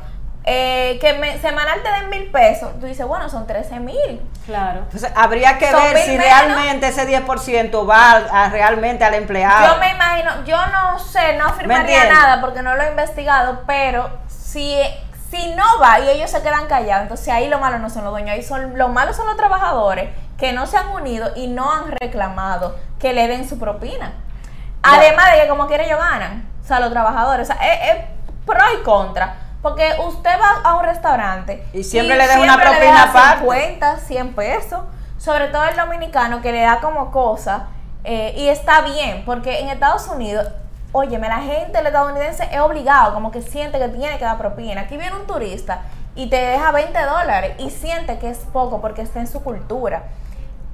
eh, 0.45 0.97
que 1.01 1.15
me- 1.19 1.37
semanal 1.39 1.83
te 1.83 1.91
den 1.91 2.09
mil 2.09 2.31
pesos. 2.31 2.79
Tú 2.79 2.85
dices, 2.85 3.05
bueno, 3.05 3.27
son 3.29 3.45
13 3.45 3.81
mil. 3.81 4.21
Claro. 4.45 4.83
Entonces, 4.83 5.11
habría 5.13 5.57
que 5.57 5.69
Son 5.69 5.83
ver 5.83 5.97
si 5.97 6.11
menos. 6.11 6.23
realmente 6.25 6.87
ese 6.87 7.05
10% 7.05 7.85
va 7.85 8.11
a- 8.31 8.47
realmente 8.47 9.03
al 9.03 9.15
empleado. 9.15 9.73
Yo 9.73 9.79
me 9.81 9.91
imagino, 9.91 10.45
yo 10.45 10.55
no 10.67 10.97
sé, 10.99 11.35
no 11.35 11.47
afirmaría 11.47 12.05
nada 12.05 12.39
porque 12.39 12.61
no 12.61 12.73
lo 12.77 12.83
he 12.83 12.89
investigado, 12.91 13.63
pero 13.67 14.09
si, 14.29 14.79
si 15.29 15.53
no 15.55 15.63
va 15.81 15.99
y 15.99 16.09
ellos 16.09 16.29
se 16.31 16.41
quedan 16.41 16.67
callados, 16.67 17.03
entonces 17.03 17.27
ahí 17.29 17.47
lo 17.49 17.59
malo 17.59 17.79
no 17.79 17.89
son 17.89 18.03
los 18.03 18.11
dueños, 18.11 18.31
ahí 18.31 18.43
son, 18.43 18.77
lo 18.77 18.87
malo 18.89 19.13
son 19.13 19.25
los 19.27 19.35
trabajadores 19.37 20.09
que 20.37 20.53
no 20.53 20.65
se 20.67 20.77
han 20.77 20.89
unido 20.89 21.31
y 21.35 21.47
no 21.47 21.71
han 21.71 21.91
reclamado 21.99 22.75
que 22.99 23.13
le 23.13 23.27
den 23.27 23.47
su 23.47 23.59
propina. 23.59 24.13
Además 24.83 25.31
de 25.33 25.41
que 25.41 25.47
como 25.47 25.67
quiera 25.67 25.83
ellos 25.83 25.99
ganan, 25.99 26.47
o 26.63 26.67
sea, 26.67 26.79
los 26.79 26.91
trabajadores, 26.91 27.49
o 27.49 27.53
sea, 27.53 27.61
es, 27.65 27.97
es 27.97 28.05
pro 28.45 28.59
y 28.79 28.83
contra. 28.83 29.35
Porque 29.61 29.95
usted 30.05 30.29
va 30.39 30.61
a 30.63 30.75
un 30.75 30.85
restaurante 30.85 31.67
Y 31.73 31.83
siempre 31.83 32.15
le 32.15 32.27
deja 32.27 32.39
una 32.39 32.57
propina 32.61 33.03
aparte. 33.03 33.39
50, 33.39 33.99
100 33.99 34.33
pesos. 34.35 34.81
Sobre 35.17 35.47
todo 35.47 35.63
el 35.65 35.75
dominicano 35.75 36.41
que 36.41 36.51
le 36.51 36.61
da 36.61 36.79
como 36.79 37.11
cosa. 37.11 37.67
eh, 38.03 38.33
y 38.37 38.47
está 38.47 38.81
bien, 38.81 39.23
porque 39.25 39.59
en 39.59 39.69
Estados 39.69 40.07
Unidos, 40.07 40.47
óyeme, 40.97 41.27
la 41.29 41.39
gente, 41.39 41.79
el 41.79 41.85
estadounidense 41.87 42.47
es 42.51 42.59
obligado, 42.59 43.13
como 43.13 43.31
que 43.31 43.41
siente 43.41 43.77
que 43.79 43.87
tiene 43.89 44.17
que 44.17 44.25
dar 44.25 44.37
propina. 44.37 44.81
Aquí 44.81 44.97
viene 44.97 45.15
un 45.15 45.27
turista 45.27 45.81
y 46.15 46.27
te 46.29 46.37
deja 46.37 46.71
20 46.71 46.99
dólares 47.03 47.53
y 47.59 47.69
siente 47.69 48.17
que 48.19 48.29
es 48.29 48.39
poco 48.51 48.81
porque 48.81 49.01
está 49.03 49.19
en 49.19 49.27
su 49.27 49.43
cultura. 49.43 50.03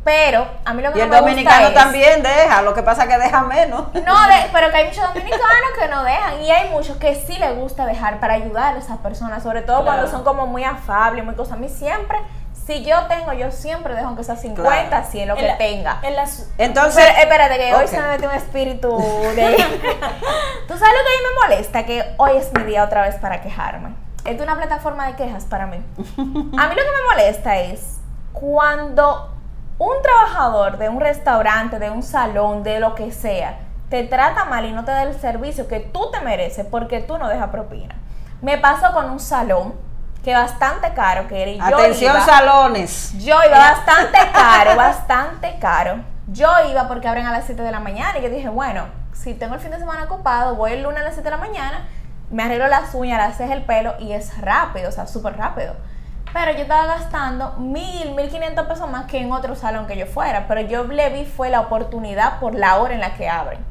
Pero 0.05 0.45
a 0.65 0.73
mí 0.73 0.81
lo 0.83 0.91
que 0.91 0.99
Y 0.99 1.01
no 1.01 1.05
el 1.05 1.09
me 1.11 1.15
gusta 1.17 1.29
dominicano 1.29 1.67
es- 1.67 1.73
también 1.73 2.23
deja, 2.23 2.61
lo 2.61 2.73
que 2.73 2.83
pasa 2.83 3.03
es 3.03 3.09
que 3.09 3.17
deja 3.17 3.41
menos. 3.43 3.81
no, 3.93 4.27
de- 4.27 4.49
pero 4.51 4.69
que 4.69 4.77
hay 4.77 4.85
muchos 4.87 5.03
dominicanos 5.13 5.71
que 5.79 5.87
no 5.87 6.03
dejan 6.03 6.41
y 6.41 6.51
hay 6.51 6.69
muchos 6.71 6.97
que 6.97 7.15
sí 7.15 7.37
les 7.37 7.55
gusta 7.55 7.85
dejar 7.85 8.19
para 8.19 8.33
ayudar 8.33 8.75
a 8.75 8.79
esas 8.79 8.97
personas, 8.97 9.41
sobre 9.43 9.61
todo 9.61 9.83
cuando 9.85 10.07
son 10.07 10.23
como 10.25 10.45
muy 10.45 10.63
afables, 10.65 11.23
muy 11.23 11.35
cosas. 11.35 11.53
A 11.53 11.57
mí 11.57 11.69
siempre, 11.69 12.17
Si 12.65 12.83
yo 12.83 13.07
tengo, 13.07 13.33
yo 13.33 13.51
siempre 13.51 13.93
dejo 13.93 14.15
que 14.15 14.23
sea 14.23 14.37
50, 14.37 14.87
Claro. 14.89 15.05
100, 15.09 15.27
lo 15.27 15.33
En 15.35 15.39
que 15.41 15.47
la- 15.47 15.57
tenga. 15.57 15.99
en 16.01 16.15
las- 16.15 16.49
Entonces, 16.57 17.03
Pero 17.05 17.19
espérate, 17.19 17.57
que 17.57 17.75
hoy 17.75 17.87
se 17.87 17.99
me 17.99 18.07
metió 18.07 18.29
un 18.29 18.35
espíritu 18.35 18.97
de. 19.35 19.55
¿Tú 20.67 20.77
sabes 20.77 20.93
lo 20.93 21.03
que 21.03 21.09
a 21.09 21.17
mí 21.17 21.23
me 21.27 21.47
molesta? 21.55 21.85
Que 21.85 22.13
hoy 22.17 22.37
es 22.37 22.53
mi 22.53 22.63
día 22.63 22.83
otra 22.85 23.01
vez 23.01 23.15
para 23.15 23.41
quejarme. 23.41 23.95
Es 24.25 24.39
una 24.39 24.55
plataforma 24.55 25.07
de 25.07 25.15
quejas 25.15 25.43
para 25.43 25.67
mí. 25.67 25.75
A 25.77 26.01
mí 26.21 26.75
lo 26.75 26.81
que 26.81 26.91
me 26.91 27.03
molesta 27.11 27.57
es 27.59 27.99
cuando 28.31 29.29
un 29.79 30.01
trabajador 30.01 30.77
de 30.77 30.87
un 30.87 31.01
restaurante, 31.01 31.79
de 31.79 31.89
un 31.89 32.03
salón, 32.03 32.63
de 32.63 32.79
lo 32.79 32.95
que 32.95 33.11
sea, 33.11 33.59
te 33.89 34.03
trata 34.03 34.45
mal 34.45 34.63
y 34.65 34.71
no 34.71 34.85
te 34.85 34.91
da 34.91 35.03
el 35.03 35.19
servicio 35.19 35.67
que 35.67 35.81
tú 35.81 36.09
te 36.11 36.21
mereces 36.21 36.65
porque 36.65 37.01
tú 37.01 37.17
no 37.17 37.27
dejas 37.27 37.49
propina. 37.49 37.95
Me 38.41 38.57
pasó 38.57 38.93
con 38.93 39.09
un 39.09 39.19
salón 39.19 39.73
que 40.23 40.33
bastante 40.33 40.93
caro 40.93 41.27
que 41.27 41.41
era 41.57 41.69
yo 41.69 41.77
atención 41.77 42.15
iba- 42.15 42.25
salones. 42.25 43.13
yo 43.17 43.35
iba 43.45 43.57
bastante 43.57 44.17
caro, 44.33 44.75
bastante 44.75 45.57
caro. 45.59 45.97
Yo 46.27 46.49
iba 46.69 46.87
porque 46.87 47.07
abren 47.07 47.25
a 47.27 47.31
las 47.31 47.45
7 47.45 47.61
de 47.61 47.71
la 47.71 47.79
mañana 47.81 48.17
y 48.19 48.21
yo 48.23 48.29
dije, 48.29 48.47
bueno, 48.49 48.85
si 49.13 49.33
tengo 49.33 49.55
el 49.55 49.59
fin 49.59 49.71
de 49.71 49.79
semana 49.79 50.03
ocupado, 50.05 50.55
voy 50.55 50.71
el 50.73 50.83
lunes 50.83 51.01
a 51.01 51.03
las 51.03 51.13
7 51.15 51.29
de 51.29 51.35
la 51.35 51.41
mañana, 51.41 51.87
me 52.31 52.43
arreglo 52.43 52.67
las 52.67 52.93
uñas, 52.95 53.17
las 53.19 53.37
cejas, 53.37 53.55
el 53.57 53.63
pelo 53.63 53.95
y 53.99 54.13
es 54.13 54.39
rápido, 54.41 54.89
o 54.89 54.91
sea, 54.91 55.05
súper 55.07 55.37
rápido. 55.37 55.75
Pero 56.31 56.51
yo 56.53 56.59
estaba 56.63 56.85
gastando 56.87 57.51
mil, 57.59 58.15
mil 58.15 58.29
quinientos 58.29 58.65
pesos 58.65 58.89
más 58.89 59.05
que 59.05 59.19
en 59.19 59.31
otro 59.31 59.55
salón 59.55 59.85
que 59.85 59.95
yo 59.97 60.07
fuera. 60.07 60.47
Pero 60.47 60.61
yo 60.61 60.83
le 60.85 61.09
vi 61.09 61.25
fue 61.25 61.51
la 61.51 61.59
oportunidad 61.61 62.39
por 62.39 62.55
la 62.55 62.77
hora 62.77 62.95
en 62.95 63.01
la 63.01 63.13
que 63.13 63.29
abren. 63.29 63.63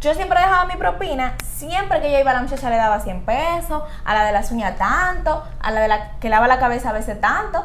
Yo 0.00 0.14
siempre 0.14 0.40
dejaba 0.40 0.64
mi 0.64 0.76
propina, 0.76 1.34
siempre 1.44 2.00
que 2.00 2.10
yo 2.10 2.18
iba 2.18 2.30
a 2.30 2.34
la 2.34 2.40
muchacha 2.40 2.70
le 2.70 2.76
daba 2.76 3.00
100 3.00 3.22
pesos, 3.26 3.82
a 4.02 4.14
la 4.14 4.24
de 4.24 4.32
las 4.32 4.50
uñas 4.50 4.78
tanto, 4.78 5.44
a 5.60 5.70
la 5.70 5.80
de 5.82 5.88
la 5.88 6.12
que 6.12 6.30
lava 6.30 6.48
la 6.48 6.58
cabeza 6.58 6.88
a 6.88 6.92
veces 6.94 7.20
tanto. 7.20 7.62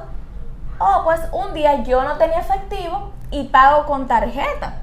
Oh, 0.78 1.04
pues 1.06 1.22
un 1.32 1.54
día 1.54 1.84
yo 1.84 2.04
no 2.04 2.18
tenía 2.18 2.40
efectivo 2.40 3.14
y 3.32 3.46
pago 3.46 3.86
con 3.86 4.08
tarjeta. 4.08 4.82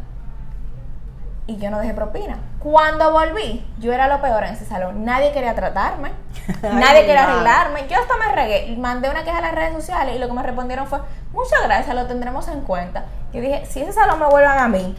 Y 1.46 1.58
yo 1.58 1.70
no 1.70 1.78
dejé 1.80 1.92
propina. 1.92 2.38
Cuando 2.58 3.12
volví, 3.12 3.70
yo 3.78 3.92
era 3.92 4.08
lo 4.08 4.22
peor 4.22 4.44
en 4.44 4.54
ese 4.54 4.64
salón. 4.64 5.04
Nadie 5.04 5.32
quería 5.32 5.54
tratarme, 5.54 6.12
Ay, 6.62 6.70
nadie 6.72 7.04
quería 7.04 7.24
arreglarme. 7.24 7.86
Yo 7.86 7.98
hasta 8.00 8.16
me 8.16 8.34
regué, 8.34 8.74
mandé 8.78 9.10
una 9.10 9.24
queja 9.24 9.38
a 9.38 9.42
las 9.42 9.54
redes 9.54 9.74
sociales 9.74 10.16
y 10.16 10.18
lo 10.18 10.26
que 10.26 10.32
me 10.32 10.42
respondieron 10.42 10.86
fue, 10.86 11.00
muchas 11.32 11.62
gracias, 11.64 11.94
lo 11.94 12.06
tendremos 12.06 12.48
en 12.48 12.62
cuenta. 12.62 13.04
Yo 13.34 13.42
dije, 13.42 13.66
si 13.66 13.82
ese 13.82 13.92
salón 13.92 14.20
me 14.20 14.26
vuelvan 14.26 14.58
a 14.58 14.68
mí, 14.68 14.96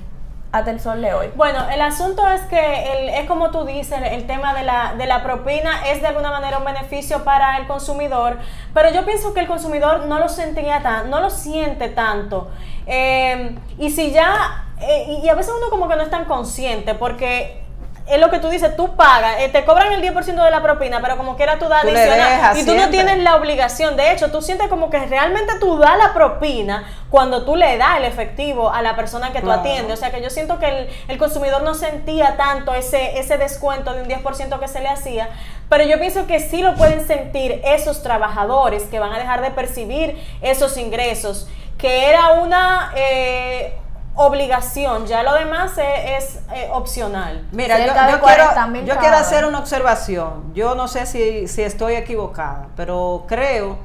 hasta 0.54 0.70
el 0.72 0.80
sol 0.80 1.02
de 1.02 1.14
hoy. 1.16 1.28
Bueno, 1.36 1.68
el 1.70 1.82
asunto 1.82 2.26
es 2.28 2.42
que 2.42 2.60
el- 2.94 3.10
es 3.10 3.28
como 3.28 3.50
tú 3.50 3.66
dices, 3.66 4.00
el 4.12 4.28
tema 4.28 4.54
de 4.54 4.62
la, 4.64 4.94
de 4.96 5.08
la 5.08 5.24
propina 5.24 5.86
es 5.90 6.00
de 6.02 6.08
alguna 6.08 6.30
manera 6.32 6.60
un 6.60 6.64
beneficio 6.66 7.24
para 7.24 7.58
el 7.58 7.66
consumidor, 7.66 8.38
pero 8.74 8.92
yo 8.92 9.04
pienso 9.04 9.34
que 9.34 9.40
el 9.40 9.48
consumidor 9.48 10.06
no 10.06 10.20
lo 10.20 10.30
sentía 10.30 10.82
tan, 10.84 11.10
no 11.10 11.20
lo 11.22 11.32
siente 11.32 11.90
tanto. 11.90 12.52
Eh, 12.86 13.56
y 13.80 13.90
si 13.90 14.12
ya, 14.12 14.66
eh, 14.80 15.20
y- 15.24 15.28
a 15.28 15.34
veces 15.34 15.54
uno 15.58 15.72
como 15.72 15.88
que 15.90 15.96
no 15.96 16.04
es 16.04 16.12
tan 16.12 16.26
consciente, 16.26 16.94
porque 16.94 17.63
es 18.06 18.20
lo 18.20 18.30
que 18.30 18.40
tú 18.40 18.50
dices, 18.50 18.76
tú 18.76 18.96
pagas, 18.96 19.36
eh, 19.40 19.50
te 19.50 19.64
cobran 19.64 19.92
el 19.94 20.02
10% 20.02 20.44
de 20.44 20.52
la 20.52 20.62
propina, 20.62 21.00
pero 21.02 21.16
como 21.18 21.38
quiera 21.38 21.58
tú 21.58 21.70
das 21.70 21.84
Tú 21.84 21.88
adicional. 21.88 22.58
Y 22.58 22.66
tú 22.66 22.76
no 22.76 22.90
tienes 22.90 23.18
la 23.20 23.36
obligación. 23.36 23.96
De 23.96 24.12
hecho, 24.12 24.30
tú 24.30 24.42
sientes 24.42 24.68
como 24.68 24.90
que 24.90 25.00
realmente 25.06 25.54
tú 25.60 25.78
das 25.78 25.98
la 25.98 26.14
propina 26.14 26.84
cuando 27.10 27.46
tú 27.46 27.56
le 27.56 27.78
das 27.78 27.98
el 27.98 28.06
efectivo 28.06 28.70
a 28.70 28.82
la 28.82 28.96
persona 28.98 29.32
que 29.32 29.40
tú 29.40 29.46
Claro. 29.46 29.62
atiendes. 29.62 29.94
O 29.94 30.00
sea 30.00 30.12
que 30.12 30.22
yo 30.22 30.30
siento 30.30 30.60
que 30.60 30.68
el, 30.68 30.90
el 31.08 31.18
consumidor 31.18 31.62
no 31.64 31.74
sentía 31.76 32.36
tanto 32.36 32.74
ese, 32.76 33.18
ese 33.20 33.38
descuento 33.38 33.94
de 33.94 34.02
un 34.02 34.10
10% 34.10 34.60
que 34.60 34.68
se 34.68 34.82
le 34.82 34.90
hacía, 34.90 35.30
pero 35.70 35.86
yo 35.86 35.98
pienso 35.98 36.28
que 36.28 36.40
sí 36.42 36.62
lo 36.62 36.76
pueden 36.76 37.08
sentir 37.08 37.62
esos 37.64 38.04
trabajadores 38.04 38.84
que 38.84 39.00
van 39.00 39.14
a 39.14 39.18
dejar 39.20 39.42
de 39.42 39.52
percibir 39.52 40.22
esos 40.42 40.76
ingresos, 40.78 41.48
que 41.78 42.10
era 42.10 42.34
una 42.34 42.92
eh, 42.96 43.76
obligación, 44.16 45.06
ya 45.08 45.24
lo 45.24 45.34
demás 45.34 45.72
es, 45.78 46.24
es, 46.24 46.40
eh, 46.54 46.70
opcional. 46.72 47.46
Mira, 47.52 47.78
yo, 47.88 47.94
quiero, 48.20 48.44
40.000 48.44 48.86
yo 48.86 48.98
quiero 48.98 49.16
hacer 49.18 49.46
una 49.46 49.60
observación. 49.60 50.54
Yo 50.54 50.76
no 50.76 50.88
sé 50.88 51.06
si, 51.06 51.48
si 51.48 51.64
estoy 51.64 51.94
equivocada, 51.96 52.68
pero 52.76 53.26
creo 53.28 53.78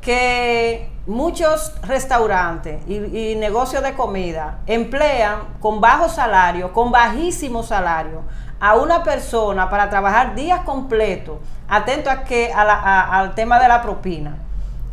que 0.00 0.90
muchos 1.06 1.72
restaurantes 1.82 2.80
y, 2.88 3.32
y 3.32 3.34
negocios 3.36 3.82
de 3.82 3.94
comida 3.94 4.58
emplean 4.66 5.40
con 5.60 5.80
bajo 5.80 6.08
salario, 6.08 6.72
con 6.72 6.90
bajísimo 6.92 7.62
salario, 7.62 8.22
a 8.60 8.74
una 8.76 9.02
persona 9.02 9.68
para 9.68 9.90
trabajar 9.90 10.34
días 10.34 10.60
completos, 10.60 11.38
atento 11.68 12.08
a 12.10 12.22
que, 12.24 12.52
a 12.52 12.64
la- 12.64 12.74
a- 12.80 13.18
al 13.18 13.34
tema 13.34 13.58
de 13.58 13.68
la 13.68 13.82
propina. 13.82 14.36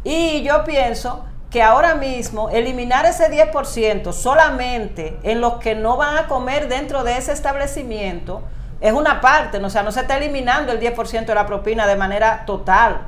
Y 0.03 0.42
yo 0.44 0.63
pienso 0.63 1.24
que 1.53 1.62
ahora 1.62 1.93
mismo 1.93 2.50
eliminar 2.50 3.05
ese 3.05 3.29
10% 3.29 4.12
solamente 4.12 5.19
en 5.22 5.39
los 5.39 5.57
que 5.57 5.75
no 5.75 5.98
van 5.98 6.17
a 6.17 6.27
comer 6.27 6.67
dentro 6.67 7.03
de 7.03 7.15
ese 7.15 7.31
establecimiento 7.31 8.41
es 8.81 8.91
una 8.91 9.22
parte, 9.22 9.60
¿no? 9.60 9.67
o 9.67 9.69
sea, 9.69 9.83
no 9.83 9.91
se 9.91 10.00
está 10.00 10.17
eliminando 10.17 10.72
el 10.72 10.79
10% 10.79 11.25
de 11.25 11.36
la 11.36 11.45
propina 11.45 11.86
de 11.86 11.95
manera 11.95 12.43
total. 12.48 13.01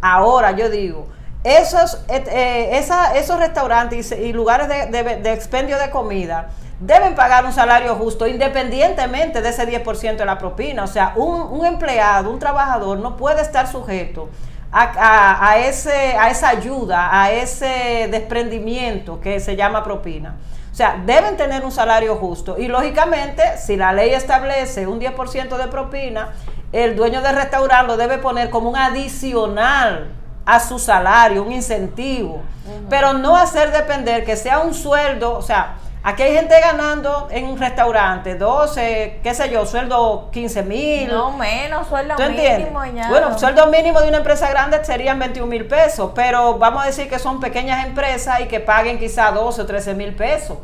Ahora 0.00 0.52
yo 0.52 0.70
digo, 0.70 1.08
esos, 1.42 2.00
eh, 2.08 2.80
esos 3.16 3.38
restaurantes 3.40 4.12
y, 4.12 4.32
lugares 4.32 4.68
de 4.68 5.32
expendio 5.32 5.76
de 5.76 5.90
comida 5.90 6.50
deben 6.78 7.16
pagar 7.16 7.44
un 7.44 7.52
salario 7.52 7.96
justo 7.96 8.28
independientemente 8.28 9.42
de 9.42 9.48
ese 9.48 9.66
10% 9.66 10.16
de 10.16 10.24
la 10.24 10.38
propina. 10.38 10.84
O 10.84 10.86
sea, 10.86 11.14
un, 11.16 11.40
un 11.40 11.66
empleado, 11.66 12.30
un 12.30 12.38
trabajador 12.38 13.00
no 13.00 13.16
puede 13.16 13.42
estar 13.42 13.66
sujeto 13.66 14.28
a, 14.72 14.82
a- 14.82 15.50
a 15.50 15.58
ese, 15.58 16.16
a 16.18 16.30
esa 16.30 16.48
ayuda, 16.50 17.08
a 17.22 17.30
ese 17.32 18.08
desprendimiento 18.10 19.20
que 19.20 19.40
se 19.40 19.56
llama 19.56 19.82
propina. 19.84 20.36
O 20.70 20.74
sea, 20.74 21.00
deben 21.04 21.36
tener 21.36 21.64
un 21.64 21.72
salario 21.72 22.16
justo. 22.16 22.56
Y 22.58 22.68
lógicamente, 22.68 23.42
si 23.58 23.76
la 23.76 23.92
ley 23.92 24.10
establece 24.14 24.86
un 24.86 25.00
10% 25.00 25.56
de 25.56 25.66
propina, 25.66 26.28
el 26.72 26.94
dueño 26.94 27.20
del 27.22 27.34
restaurante 27.34 27.86
lo 27.88 27.96
debe 27.96 28.18
poner 28.18 28.50
como 28.50 28.70
un 28.70 28.76
adicional 28.76 30.08
a 30.46 30.60
su 30.60 30.78
salario, 30.78 31.42
un 31.42 31.52
incentivo. 31.52 32.40
Pero 32.88 33.12
no 33.14 33.36
hacer 33.36 33.72
depender 33.72 34.24
que 34.24 34.36
sea 34.36 34.60
un 34.60 34.74
sueldo, 34.74 35.36
o 35.36 35.42
sea, 35.42 35.74
aquí 36.02 36.22
hay 36.22 36.34
gente 36.34 36.58
ganando 36.60 37.28
en 37.30 37.46
un 37.46 37.58
restaurante 37.58 38.34
12, 38.34 39.20
qué 39.22 39.34
sé 39.34 39.50
yo, 39.50 39.66
sueldo 39.66 40.30
15 40.32 40.62
mil. 40.62 41.08
No 41.08 41.32
menos, 41.32 41.88
sueldo 41.88 42.14
mínimo 42.16 42.84
ya. 42.86 43.08
Bueno, 43.08 43.38
sueldo 43.38 43.66
mínimo 43.66 44.00
de 44.00 44.08
una 44.08 44.18
empresa 44.18 44.48
grande 44.50 44.84
serían 44.84 45.18
21 45.18 45.46
mil 45.46 45.66
pesos, 45.66 46.12
pero 46.14 46.58
vamos 46.58 46.82
a 46.82 46.86
decir 46.86 47.08
que 47.08 47.18
son 47.18 47.40
pequeñas 47.40 47.86
empresas 47.86 48.40
y 48.40 48.46
que 48.46 48.60
paguen 48.60 48.98
quizá 48.98 49.30
12 49.30 49.62
o 49.62 49.66
13 49.66 49.94
mil 49.94 50.14
pesos. 50.14 50.58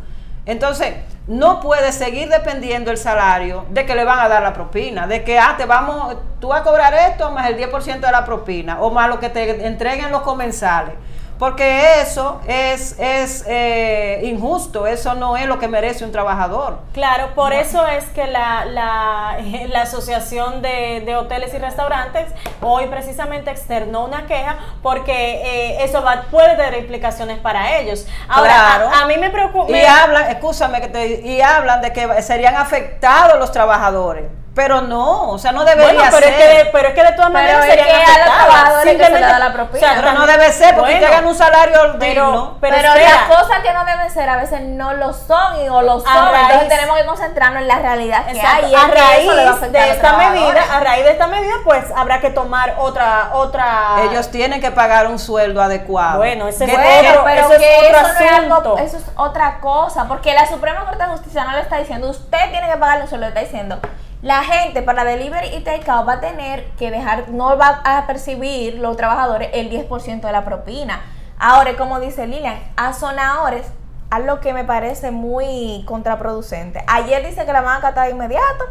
Entonces, 0.46 0.94
no 1.26 1.58
puede 1.60 1.90
seguir 1.90 2.28
dependiendo 2.28 2.92
el 2.92 2.98
salario 2.98 3.64
de 3.70 3.84
que 3.84 3.96
le 3.96 4.04
van 4.04 4.20
a 4.20 4.28
dar 4.28 4.42
la 4.42 4.52
propina, 4.52 5.08
de 5.08 5.24
que, 5.24 5.40
ah, 5.40 5.54
te 5.58 5.66
vamos, 5.66 6.16
tú 6.40 6.48
vas 6.48 6.60
a 6.60 6.64
cobrar 6.64 6.94
esto 6.94 7.32
más 7.32 7.48
el 7.48 7.56
10% 7.56 8.06
de 8.06 8.12
la 8.12 8.24
propina, 8.24 8.80
o 8.80 8.90
más 8.90 9.08
lo 9.08 9.18
que 9.18 9.28
te 9.28 9.66
entreguen 9.66 10.12
los 10.12 10.22
comensales. 10.22 10.94
Porque 11.38 12.00
eso 12.00 12.40
es, 12.46 12.98
es 12.98 13.44
eh, 13.46 14.20
injusto, 14.24 14.86
eso 14.86 15.14
no 15.14 15.36
es 15.36 15.46
lo 15.46 15.58
que 15.58 15.68
merece 15.68 16.04
un 16.04 16.12
trabajador. 16.12 16.78
Claro, 16.94 17.34
por 17.34 17.52
eso 17.52 17.86
es 17.86 18.04
que 18.06 18.26
la, 18.26 18.64
la, 18.64 19.36
la 19.68 19.82
Asociación 19.82 20.62
de, 20.62 21.02
de 21.04 21.16
Hoteles 21.16 21.52
y 21.52 21.58
Restaurantes 21.58 22.26
hoy 22.62 22.86
precisamente 22.86 23.50
externó 23.50 24.04
una 24.06 24.26
queja 24.26 24.56
porque 24.82 25.42
eh, 25.44 25.84
eso 25.84 26.02
va, 26.02 26.22
puede 26.30 26.56
tener 26.56 26.78
implicaciones 26.78 27.38
para 27.38 27.78
ellos. 27.78 28.06
Ahora, 28.28 28.52
Claro. 28.54 28.88
a, 28.94 29.02
a 29.02 29.06
mí 29.06 29.16
me 29.18 29.30
preocupa... 29.30 29.70
Y 29.70 29.84
hablan, 29.84 30.30
escúchame, 30.30 30.80
que 30.80 30.88
te, 30.88 31.06
y 31.20 31.40
hablan 31.42 31.82
de 31.82 31.92
que 31.92 32.22
serían 32.22 32.56
afectados 32.56 33.38
los 33.38 33.52
trabajadores. 33.52 34.24
Pero 34.56 34.80
no, 34.80 35.28
o 35.32 35.38
sea, 35.38 35.52
no 35.52 35.66
debería 35.66 35.92
Bueno, 35.92 36.02
pero 36.10 36.26
ser. 36.26 36.32
es, 36.32 36.36
que 36.38 36.48
de, 36.64 36.70
pero 36.72 36.88
es 36.88 36.94
que 36.94 37.02
de 37.02 37.12
todas 37.12 37.30
Pero 37.30 37.32
maneras 37.34 37.64
es 37.66 37.70
serían 37.74 37.86
que 37.88 38.22
trabajadores 38.24 38.96
que 38.96 39.04
se 39.04 39.10
le 39.10 39.20
da 39.20 39.38
la 39.38 39.52
propina. 39.52 39.92
pero 39.96 40.12
no 40.12 40.26
debe 40.26 40.50
ser, 40.52 40.74
porque 40.74 40.92
Bueno, 40.92 41.04
usted 41.06 41.10
gana 41.16 41.28
un 41.28 41.34
salario 41.34 41.78
pero- 41.98 42.24
digno. 42.24 42.56
pero 42.58 42.76
Pero, 42.76 42.88
espera. 42.94 43.10
las 43.28 43.38
cosas 43.38 43.58
que 43.62 43.72
no 43.74 43.84
deben 43.84 44.10
ser 44.10 44.28
a 44.30 44.36
veces 44.38 44.60
no 44.62 44.94
lo 44.94 45.12
son 45.12 45.60
y 45.62 45.68
o 45.68 45.82
lo 45.82 46.00
son. 46.00 46.32
raíz- 46.32 46.44
Entonces 46.52 46.68
tenemos 46.70 46.96
que 46.96 47.04
concentrarnos 47.04 47.60
en 47.60 47.68
la 47.68 47.78
realidad 47.80 48.24
que 48.24 48.30
Exacto. 48.32 48.64
hay. 48.64 48.72
y 48.72 48.74
A 48.74 48.78
es 48.78 48.86
que 48.86 49.22
eso 49.24 49.34
le 49.34 49.44
va 49.44 49.50
a 49.50 49.52
raíz 49.58 49.72
de 49.72 49.90
esta 49.90 50.12
medida, 50.16 50.62
a 50.72 50.80
raíz 50.80 51.04
de 51.04 51.10
esta 51.10 51.26
medida, 51.26 51.54
pues 51.62 51.84
habrá 51.94 52.20
que 52.20 52.30
tomar 52.30 52.76
otra, 52.78 53.28
otra. 53.34 53.96
Ellos 54.10 54.30
tienen 54.30 54.62
que 54.62 54.70
pagar 54.70 55.06
un 55.08 55.18
sueldo 55.18 55.60
adecuado. 55.60 56.16
Bueno, 56.16 56.48
ese 56.48 56.64
Que- 56.64 56.72
es 56.72 56.78
Bueno, 56.78 57.10
otro- 57.10 57.24
pero 57.24 57.40
eso 57.42 57.52
es 57.52 57.58
que 57.58 57.76
otro 57.76 57.98
eso 57.98 58.08
no 58.08 58.08
es 58.24 58.32
algo, 58.32 58.78
eso 58.78 58.96
es 58.96 59.04
otra 59.16 59.58
cosa, 59.60 60.08
porque 60.08 60.32
la 60.32 60.46
Suprema 60.46 60.86
Corte 60.86 61.02
de 61.04 61.10
Justicia 61.10 61.44
no 61.44 61.52
le 61.52 61.60
está 61.60 61.76
diciendo, 61.76 62.08
usted 62.08 62.38
tiene 62.50 62.66
que 62.70 62.78
pagarle 62.78 63.02
un 63.02 63.08
sueldo, 63.10 63.26
le 63.26 63.28
está 63.28 63.40
diciendo, 63.40 63.78
la 64.26 64.42
gente 64.42 64.82
para 64.82 65.04
delivery 65.04 65.54
y 65.54 65.60
takeout 65.60 66.08
va 66.08 66.14
a 66.14 66.20
tener 66.20 66.64
que 66.72 66.90
dejar, 66.90 67.28
no 67.28 67.56
va 67.56 67.80
a 67.84 68.08
percibir 68.08 68.74
los 68.74 68.96
trabajadores 68.96 69.50
el 69.52 69.70
10% 69.70 70.20
de 70.20 70.32
la 70.32 70.44
propina. 70.44 71.00
Ahora, 71.38 71.76
como 71.76 72.00
dice 72.00 72.26
Lilian, 72.26 72.58
a 72.76 72.92
sonadores, 72.92 73.68
algo 74.10 74.40
que 74.40 74.52
me 74.52 74.64
parece 74.64 75.12
muy 75.12 75.84
contraproducente. 75.86 76.82
Ayer 76.88 77.24
dice 77.24 77.46
que 77.46 77.52
la 77.52 77.60
van 77.60 77.74
a 77.74 77.76
acatar 77.76 78.06
de 78.06 78.14
inmediato, 78.14 78.64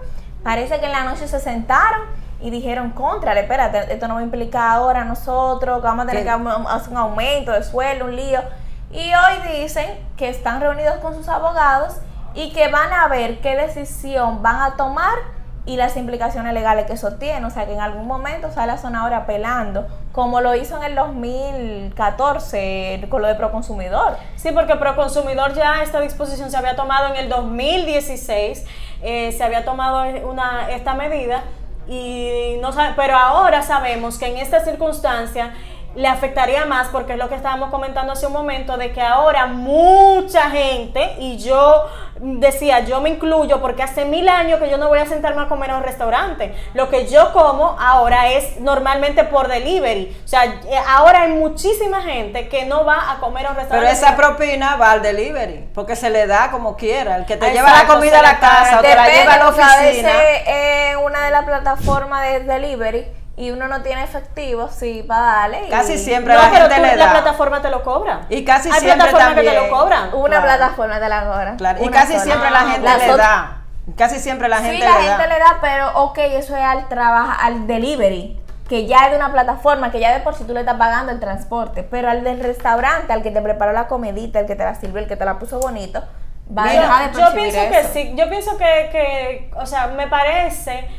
parece 0.43 0.81
que 0.81 0.87
en 0.87 0.91
la 0.91 1.05
noche 1.05 1.25
se 1.25 1.39
sentaron 1.39 2.01
y 2.41 2.49
dijeron, 2.49 2.89
contrale, 2.89 3.39
espérate, 3.39 3.93
esto 3.93 4.09
no 4.09 4.15
va 4.15 4.19
a 4.19 4.23
implicar 4.23 4.71
ahora 4.71 5.03
a 5.03 5.05
nosotros, 5.05 5.79
que 5.79 5.87
vamos 5.87 6.03
a 6.03 6.09
tener 6.09 6.23
¿Qué? 6.23 6.29
que 6.29 6.67
hacer 6.67 6.91
un 6.91 6.97
aumento 6.97 7.53
de 7.53 7.63
sueldo, 7.63 8.03
un 8.03 8.15
lío. 8.17 8.41
Y 8.91 9.09
hoy 9.13 9.61
dicen 9.61 10.05
que 10.17 10.27
están 10.27 10.59
reunidos 10.59 10.97
con 10.97 11.15
sus 11.15 11.29
abogados 11.29 11.95
y 12.33 12.51
que 12.51 12.67
van 12.67 12.91
a 12.91 13.07
ver 13.07 13.39
qué 13.39 13.55
decisión 13.55 14.43
van 14.43 14.59
a 14.59 14.75
tomar 14.75 15.34
y 15.67 15.77
las 15.77 15.97
implicaciones 15.97 16.53
legales 16.53 16.85
que 16.85 16.93
eso 16.93 17.13
tiene. 17.13 17.45
O 17.45 17.49
sea, 17.49 17.65
que 17.65 17.73
en 17.73 17.81
algún 17.81 18.05
momento 18.07 18.51
sale 18.51 18.71
a 18.73 18.77
Sonadora 18.77 19.17
apelando, 19.17 19.87
como 20.11 20.41
lo 20.41 20.53
hizo 20.55 20.77
en 20.77 20.83
el 20.83 20.95
2014 20.95 23.05
con 23.09 23.21
lo 23.21 23.27
de 23.27 23.35
Proconsumidor. 23.35 24.17
Sí, 24.35 24.51
porque 24.51 24.75
Proconsumidor 24.75 25.53
ya 25.53 25.81
esta 25.83 25.99
disposición 25.99 26.51
se 26.51 26.57
había 26.57 26.75
tomado 26.75 27.09
en 27.09 27.15
el 27.17 27.29
2016, 27.29 28.65
eh, 29.01 29.31
se 29.31 29.43
había 29.43 29.65
tomado 29.65 30.03
una, 30.29 30.69
esta 30.71 30.93
medida, 30.93 31.43
y 31.87 32.57
no 32.61 32.71
sabe- 32.71 32.93
pero 32.95 33.15
ahora 33.17 33.61
sabemos 33.61 34.17
que 34.17 34.27
en 34.27 34.37
esta 34.37 34.61
circunstancia 34.61 35.53
le 35.95 36.07
afectaría 36.09 36.65
más 36.65 36.89
porque 36.89 37.13
es 37.13 37.19
lo 37.19 37.29
que 37.29 37.35
estábamos 37.35 37.69
comentando 37.69 38.11
hace 38.11 38.27
un 38.27 38.33
momento 38.33 38.75
de 38.75 38.91
que 38.91 39.01
ahora 39.01 39.45
mucha 39.47 40.49
gente 40.49 41.15
y 41.19 41.37
yo 41.37 41.85
decía 42.19 42.79
yo 42.81 43.01
me 43.01 43.09
incluyo 43.09 43.59
porque 43.61 43.83
hace 43.83 44.05
mil 44.05 44.29
años 44.29 44.59
que 44.59 44.69
yo 44.69 44.77
no 44.77 44.87
voy 44.87 44.99
a 44.99 45.05
sentarme 45.05 45.41
a 45.41 45.47
comer 45.47 45.71
a 45.71 45.77
un 45.77 45.83
restaurante 45.83 46.53
lo 46.73 46.89
que 46.89 47.07
yo 47.07 47.33
como 47.33 47.75
ahora 47.79 48.29
es 48.31 48.59
normalmente 48.61 49.23
por 49.25 49.47
delivery 49.49 50.15
o 50.23 50.27
sea 50.27 50.45
eh, 50.45 50.77
ahora 50.87 51.21
hay 51.23 51.33
muchísima 51.33 52.01
gente 52.03 52.47
que 52.47 52.65
no 52.65 52.85
va 52.85 53.11
a 53.11 53.17
comer 53.19 53.47
a 53.47 53.49
un 53.49 53.55
Pero 53.55 53.67
restaurante 53.69 53.91
esa 53.93 54.15
propina 54.15 54.75
va 54.77 54.91
al 54.91 55.01
delivery, 55.01 55.69
porque 55.73 55.95
se 55.95 56.09
le 56.09 56.25
da 56.27 56.51
como 56.51 56.75
quiera. 56.77 57.17
El 57.17 57.25
que 57.25 57.37
te 57.37 57.47
Exacto, 57.47 57.67
lleva 57.69 57.83
la 57.83 57.87
comida 57.93 58.19
a 58.19 58.21
la 58.21 58.39
casa 58.39 58.79
o 58.79 58.81
te 58.81 58.95
la 58.95 59.07
lleva 59.09 59.33
a 59.33 59.37
la 59.37 59.45
porque 59.45 59.61
a 59.61 59.65
oficina. 59.67 60.09
veces 60.13 60.41
eh, 60.47 60.93
una 61.03 61.25
de 61.25 61.31
las 61.31 61.45
plataformas 61.45 62.23
de 62.27 62.39
delivery 62.41 63.07
y 63.37 63.51
uno 63.51 63.67
no 63.67 63.81
tiene 63.81 64.03
efectivo, 64.03 64.69
sí, 64.69 65.03
para 65.07 65.21
darle. 65.21 65.67
y- 65.67 65.69
Casi 65.69 65.97
siempre 65.97 66.33
no, 66.33 66.41
la 66.41 66.49
pero 66.51 66.61
gente 66.69 66.75
tú- 66.75 66.81
le 66.81 66.95
la 66.95 67.05
da. 67.05 67.11
plataforma 67.11 67.61
te 67.61 67.69
lo 67.69 67.83
cobra. 67.83 68.21
Y 68.29 68.45
casi 68.45 68.69
Hay 68.69 68.79
siempre 68.79 68.95
plataformas 69.09 69.35
que 69.35 69.41
te 69.41 69.45
también. 69.47 69.71
lo 69.71 69.77
cobran. 69.77 70.13
Una 70.13 70.27
Claro. 70.41 70.43
plataforma 70.43 70.99
te 70.99 71.09
la 71.09 71.21
cobra. 71.25 71.55
Claro, 71.57 71.83
y 71.83 71.89
casi 71.89 72.13
sola. 72.13 72.23
siempre 72.23 72.49
la 72.51 72.59
gente 72.59 72.79
Las 72.81 72.97
le 72.99 73.11
otras- 73.11 73.27
da. 73.27 73.61
Casi 73.97 74.19
siempre 74.19 74.47
la 74.49 74.57
gente 74.57 74.77
sí, 74.77 74.81
la 74.83 74.97
le 74.99 75.03
gente 75.09 75.23
da. 75.23 75.27
le 75.27 75.39
da, 75.39 75.57
pero 75.61 75.91
ok, 76.03 76.17
eso 76.17 76.55
es 76.55 76.63
al 76.63 76.87
trabajo, 76.87 77.33
al 77.39 77.67
delivery, 77.67 78.39
que 78.67 78.87
ya 78.87 79.05
es 79.05 79.11
de 79.11 79.17
una 79.17 79.31
plataforma, 79.31 79.91
que 79.91 79.99
ya 79.99 80.11
de 80.11 80.21
por 80.21 80.33
sí 80.33 80.43
tú 80.43 80.53
le 80.53 80.61
estás 80.61 80.77
pagando 80.77 81.11
el 81.11 81.19
transporte, 81.19 81.83
pero 81.83 82.09
al 82.09 82.23
del 82.23 82.39
restaurante, 82.39 83.13
al 83.13 83.21
que 83.21 83.29
te 83.29 83.41
preparó 83.41 83.73
la 83.73 83.87
comidita, 83.87 84.39
el 84.39 84.47
que 84.47 84.55
te 84.55 84.63
la 84.63 84.73
sirvió, 84.73 84.99
el 84.99 85.07
que 85.07 85.17
te 85.17 85.23
la 85.25 85.37
puso 85.37 85.59
bonito, 85.59 86.03
va 86.57 86.63
a 86.63 86.71
dejar 86.71 87.11
de 87.13 87.19
yo 87.21 87.31
pienso 87.33 87.59
eso. 87.59 87.71
que 87.71 87.83
sí, 87.93 88.13
yo 88.17 88.27
pienso 88.27 88.57
que, 88.57 88.89
que, 88.91 89.51
o 89.55 89.67
sea, 89.67 89.85
me 89.87 90.07
parece, 90.07 90.89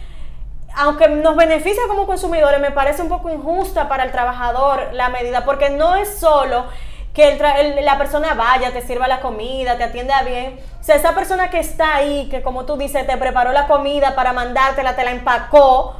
aunque 0.77 1.09
nos 1.09 1.37
beneficia 1.37 1.83
como 1.89 2.07
consumidores, 2.07 2.61
me 2.61 2.71
parece 2.71 3.03
un 3.03 3.09
poco 3.09 3.31
injusta 3.31 3.89
para 3.89 4.05
el 4.05 4.13
trabajador 4.13 4.91
la 4.93 5.09
medida, 5.09 5.45
porque 5.45 5.71
no 5.71 5.97
es 5.97 6.19
solo 6.19 6.67
que 7.15 7.33
el 7.33 7.39
tra- 7.41 7.59
el- 7.59 7.85
la 7.85 7.97
persona 7.97 8.35
vaya, 8.35 8.73
te 8.73 8.83
sirva 8.83 9.09
la 9.09 9.21
comida, 9.21 9.79
te 9.79 9.85
atienda 9.85 10.23
bien. 10.23 10.61
O 10.81 10.85
sea, 10.85 10.97
esa 10.97 11.15
persona 11.15 11.49
que 11.51 11.59
está 11.59 11.95
ahí, 11.97 12.29
que 12.31 12.43
como 12.43 12.67
tú 12.67 12.77
dices, 12.77 13.07
te 13.07 13.17
preparó 13.17 13.53
la 13.53 13.67
comida 13.67 14.15
para 14.15 14.33
mandártela, 14.35 14.95
te 14.97 15.03
la 15.03 15.13
empacó, 15.13 15.97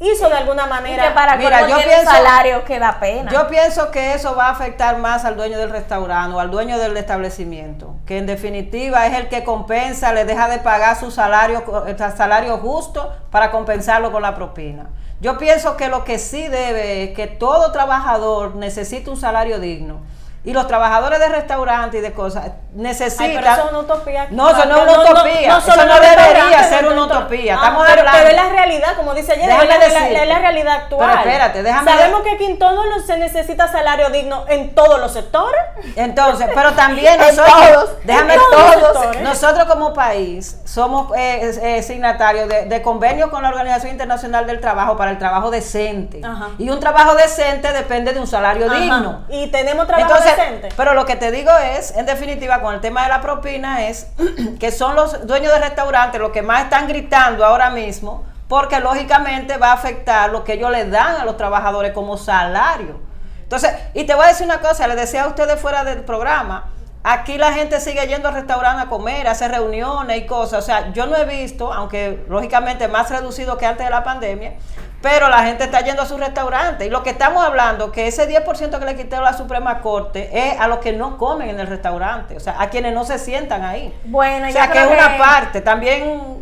hizo 0.00 0.28
de 0.28 0.34
alguna 0.34 0.66
Y 0.66 0.68
manera. 0.68 1.08
que 1.08 1.10
para 1.14 1.36
Mira, 1.36 1.66
yo 1.68 1.76
pienso- 1.76 2.10
salario 2.10 2.64
que 2.64 2.78
da 2.78 2.98
pena. 3.00 3.30
Yo 3.30 3.46
pienso 3.48 3.90
que 3.90 4.14
eso 4.14 4.34
va 4.34 4.46
a 4.46 4.50
afectar 4.50 4.98
más 4.98 5.24
al 5.24 5.36
dueño 5.36 5.58
del 5.58 5.70
restaurante 5.70 6.36
o 6.36 6.40
al 6.40 6.50
dueño 6.50 6.78
del 6.78 6.96
establecimiento, 6.96 7.94
que 8.06 8.18
en 8.18 8.26
definitiva 8.26 9.06
es 9.06 9.14
el 9.14 9.28
que 9.28 9.44
compensa, 9.44 10.12
le 10.12 10.24
deja 10.24 10.48
de 10.48 10.58
pagar 10.58 10.96
su 10.98 11.10
salario, 11.10 11.62
el 11.86 11.96
salario 11.98 12.58
justo 12.58 13.12
para 13.30 13.50
compensarlo 13.50 14.12
con 14.12 14.22
la 14.22 14.34
propina. 14.34 14.86
Yo 15.20 15.38
pienso 15.38 15.76
que 15.76 15.88
lo 15.88 16.04
que 16.04 16.18
sí 16.18 16.48
debe 16.48 17.04
es 17.04 17.10
que 17.16 17.26
todo 17.26 17.72
trabajador 17.72 18.56
necesita 18.56 19.10
un 19.10 19.16
salario 19.16 19.58
digno. 19.58 20.00
Y 20.44 20.52
los 20.52 20.66
trabajadores 20.66 21.18
de 21.20 21.28
restaurantes 21.28 22.00
y 22.00 22.02
de 22.02 22.12
cosas 22.12 22.50
necesitan... 22.74 23.30
Ay, 23.30 23.36
pero 23.36 23.52
eso 23.52 23.64
es 23.64 23.70
una 23.70 23.78
utopía. 23.78 24.26
No, 24.30 24.50
eso 24.50 24.64
no 24.66 24.76
es 24.76 24.82
una 24.82 24.92
no, 24.92 25.02
utopía. 25.02 25.48
no 25.48 25.58
eso 25.58 25.76
no 25.76 25.94
debería 26.00 26.64
ser 26.64 26.86
una 26.86 27.04
utopía. 27.04 27.54
Ah, 27.54 27.56
Estamos 27.56 27.84
pero, 27.86 28.00
hablando... 28.00 28.18
pero 28.18 28.30
es 28.30 28.36
la 28.44 28.48
realidad, 28.50 28.96
como 28.96 29.14
dice 29.14 29.32
ayer, 29.32 29.50
es 29.50 30.28
la, 30.28 30.38
realidad 30.38 30.74
actual. 30.74 31.08
Pero 31.08 31.20
espérate, 31.20 31.62
déjame 31.62 31.90
Sabemos 31.90 32.22
que 32.22 32.30
aquí 32.30 32.44
en 32.44 32.58
todos 32.58 32.84
los 32.86 33.06
se 33.06 33.16
necesita 33.16 33.68
salario 33.68 34.10
digno 34.10 34.44
en 34.48 34.74
todos 34.74 35.00
los 35.00 35.12
sectores. 35.12 35.60
Entonces, 35.96 36.48
pero 36.54 36.72
también 36.72 37.18
nosotros, 37.18 37.72
todos, 37.72 37.90
déjame 38.04 38.34
en 38.34 38.40
todos 38.50 39.20
nosotros 39.22 39.64
como 39.64 39.94
país 39.94 40.60
somos 40.64 41.10
eh, 41.16 41.52
eh, 41.62 41.82
signatarios 41.82 42.48
de, 42.48 42.66
de 42.66 42.82
convenios 42.82 43.30
con 43.30 43.42
la 43.42 43.48
Organización 43.48 43.92
Internacional 43.92 44.46
del 44.46 44.60
Trabajo 44.60 44.96
para 44.96 45.10
el 45.10 45.18
trabajo 45.18 45.50
decente. 45.50 46.20
Ajá. 46.22 46.50
Y 46.58 46.68
un 46.70 46.80
trabajo 46.80 47.14
decente 47.14 47.72
depende 47.72 48.12
de 48.12 48.20
un 48.20 48.26
salario 48.26 48.66
Ajá. 48.66 48.80
digno. 48.80 49.24
Y 49.28 49.46
tenemos 49.48 49.86
trabajo 49.86 50.12
Entonces, 50.12 50.33
pero 50.76 50.94
lo 50.94 51.06
que 51.06 51.16
te 51.16 51.30
digo 51.30 51.50
es, 51.56 51.96
en 51.96 52.06
definitiva, 52.06 52.60
con 52.60 52.74
el 52.74 52.80
tema 52.80 53.02
de 53.02 53.08
la 53.08 53.20
propina, 53.20 53.86
es 53.86 54.08
que 54.60 54.70
son 54.72 54.94
los 54.94 55.26
dueños 55.26 55.52
de 55.52 55.60
restaurantes 55.60 56.20
los 56.20 56.30
que 56.30 56.42
más 56.42 56.64
están 56.64 56.88
gritando 56.88 57.44
ahora 57.44 57.70
mismo, 57.70 58.24
porque 58.48 58.80
lógicamente 58.80 59.56
va 59.56 59.70
a 59.70 59.74
afectar 59.74 60.30
lo 60.30 60.44
que 60.44 60.54
ellos 60.54 60.70
le 60.70 60.86
dan 60.86 61.16
a 61.16 61.24
los 61.24 61.36
trabajadores 61.36 61.92
como 61.92 62.16
salario. 62.16 63.00
Entonces, 63.42 63.72
y 63.94 64.04
te 64.04 64.14
voy 64.14 64.24
a 64.24 64.28
decir 64.28 64.46
una 64.46 64.60
cosa, 64.60 64.86
les 64.86 64.96
decía 64.96 65.24
a 65.24 65.28
ustedes 65.28 65.60
fuera 65.60 65.84
del 65.84 66.00
programa, 66.00 66.70
aquí 67.04 67.38
la 67.38 67.52
gente 67.52 67.78
sigue 67.80 68.06
yendo 68.06 68.28
al 68.28 68.34
restaurante 68.34 68.82
a 68.82 68.86
comer, 68.88 69.28
a 69.28 69.32
hacer 69.32 69.50
reuniones 69.50 70.16
y 70.18 70.26
cosas. 70.26 70.58
O 70.64 70.66
sea, 70.66 70.92
yo 70.92 71.06
no 71.06 71.16
he 71.16 71.24
visto, 71.26 71.72
aunque 71.72 72.24
lógicamente 72.28 72.88
más 72.88 73.10
reducido 73.10 73.56
que 73.58 73.66
antes 73.66 73.86
de 73.86 73.90
la 73.90 74.02
pandemia, 74.02 74.54
pero 75.02 75.28
la 75.28 75.42
gente 75.42 75.64
está 75.64 75.82
yendo 75.82 76.00
a 76.02 76.06
su 76.06 76.16
restaurante. 76.16 76.86
Y 76.86 76.90
lo 76.90 77.02
que 77.02 77.10
estamos 77.10 77.44
hablando, 77.44 77.92
que 77.92 78.06
ese 78.06 78.26
10% 78.26 78.78
que 78.78 78.84
le 78.86 78.96
quitó 78.96 79.20
la 79.20 79.34
Suprema 79.34 79.80
Corte 79.82 80.30
es 80.32 80.58
a 80.58 80.66
los 80.66 80.78
que 80.78 80.92
no 80.94 81.18
comen 81.18 81.50
en 81.50 81.60
el 81.60 81.66
restaurante, 81.66 82.36
o 82.36 82.40
sea, 82.40 82.56
a 82.58 82.70
quienes 82.70 82.94
no 82.94 83.04
se 83.04 83.18
sientan 83.18 83.62
ahí. 83.64 83.94
Bueno, 84.06 84.46
o 84.46 84.48
yo 84.48 84.54
sea, 84.54 84.70
que 84.70 84.78
es 84.80 84.86
una 84.86 85.12
que- 85.12 85.18
parte. 85.18 85.60
También... 85.60 86.33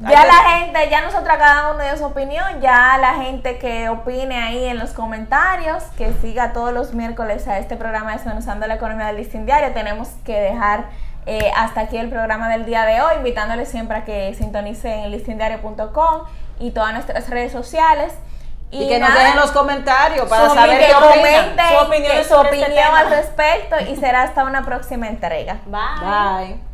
Ya 0.00 0.24
la 0.24 0.32
gente, 0.50 0.88
ya 0.88 1.02
nosotros 1.02 1.36
cada 1.36 1.72
uno 1.72 1.84
dio 1.84 1.96
su 1.96 2.04
opinión, 2.06 2.60
ya 2.62 2.96
la 2.98 3.14
gente 3.14 3.58
que 3.58 3.88
opine 3.90 4.42
ahí 4.42 4.64
en 4.64 4.78
los 4.78 4.92
comentarios, 4.92 5.82
que 5.98 6.12
siga 6.22 6.52
todos 6.54 6.72
los 6.72 6.94
miércoles 6.94 7.46
a 7.48 7.58
este 7.58 7.76
programa 7.76 8.12
Desmenuzando 8.12 8.66
la 8.66 8.74
Economía 8.76 9.06
del 9.08 9.16
Listín 9.16 9.44
Diario, 9.44 9.72
tenemos 9.74 10.08
que 10.24 10.40
dejar 10.40 10.86
eh, 11.26 11.52
hasta 11.54 11.82
aquí 11.82 11.98
el 11.98 12.08
programa 12.08 12.48
del 12.48 12.64
día 12.64 12.84
de 12.86 13.02
hoy, 13.02 13.16
invitándoles 13.18 13.68
siempre 13.68 13.98
a 13.98 14.04
que 14.06 14.32
sintonicen 14.34 15.00
el 15.00 15.10
listindiario.com 15.10 16.22
y 16.58 16.70
todas 16.70 16.94
nuestras 16.94 17.28
redes 17.28 17.52
sociales. 17.52 18.14
Y, 18.72 18.88
que 18.88 19.00
nos 19.00 19.12
dejen 19.12 19.36
los 19.36 19.50
comentarios 19.50 20.28
para 20.28 20.48
Su 20.48 20.54
saber 20.54 20.78
que 20.78 20.86
qué 20.86 20.94
opinan. 20.94 21.10
comenten 21.12 21.66
Su 21.68 21.84
opinión 21.86 22.12
que- 22.12 22.24
su 22.24 22.34
este 22.40 22.48
opinión 22.48 22.94
al 22.94 23.10
respecto 23.10 23.76
y 23.80 23.96
será 23.96 24.22
hasta 24.22 24.44
una 24.44 24.64
próxima 24.64 25.08
entrega. 25.08 25.58
Bye. 25.66 26.46
Bye. 26.46 26.69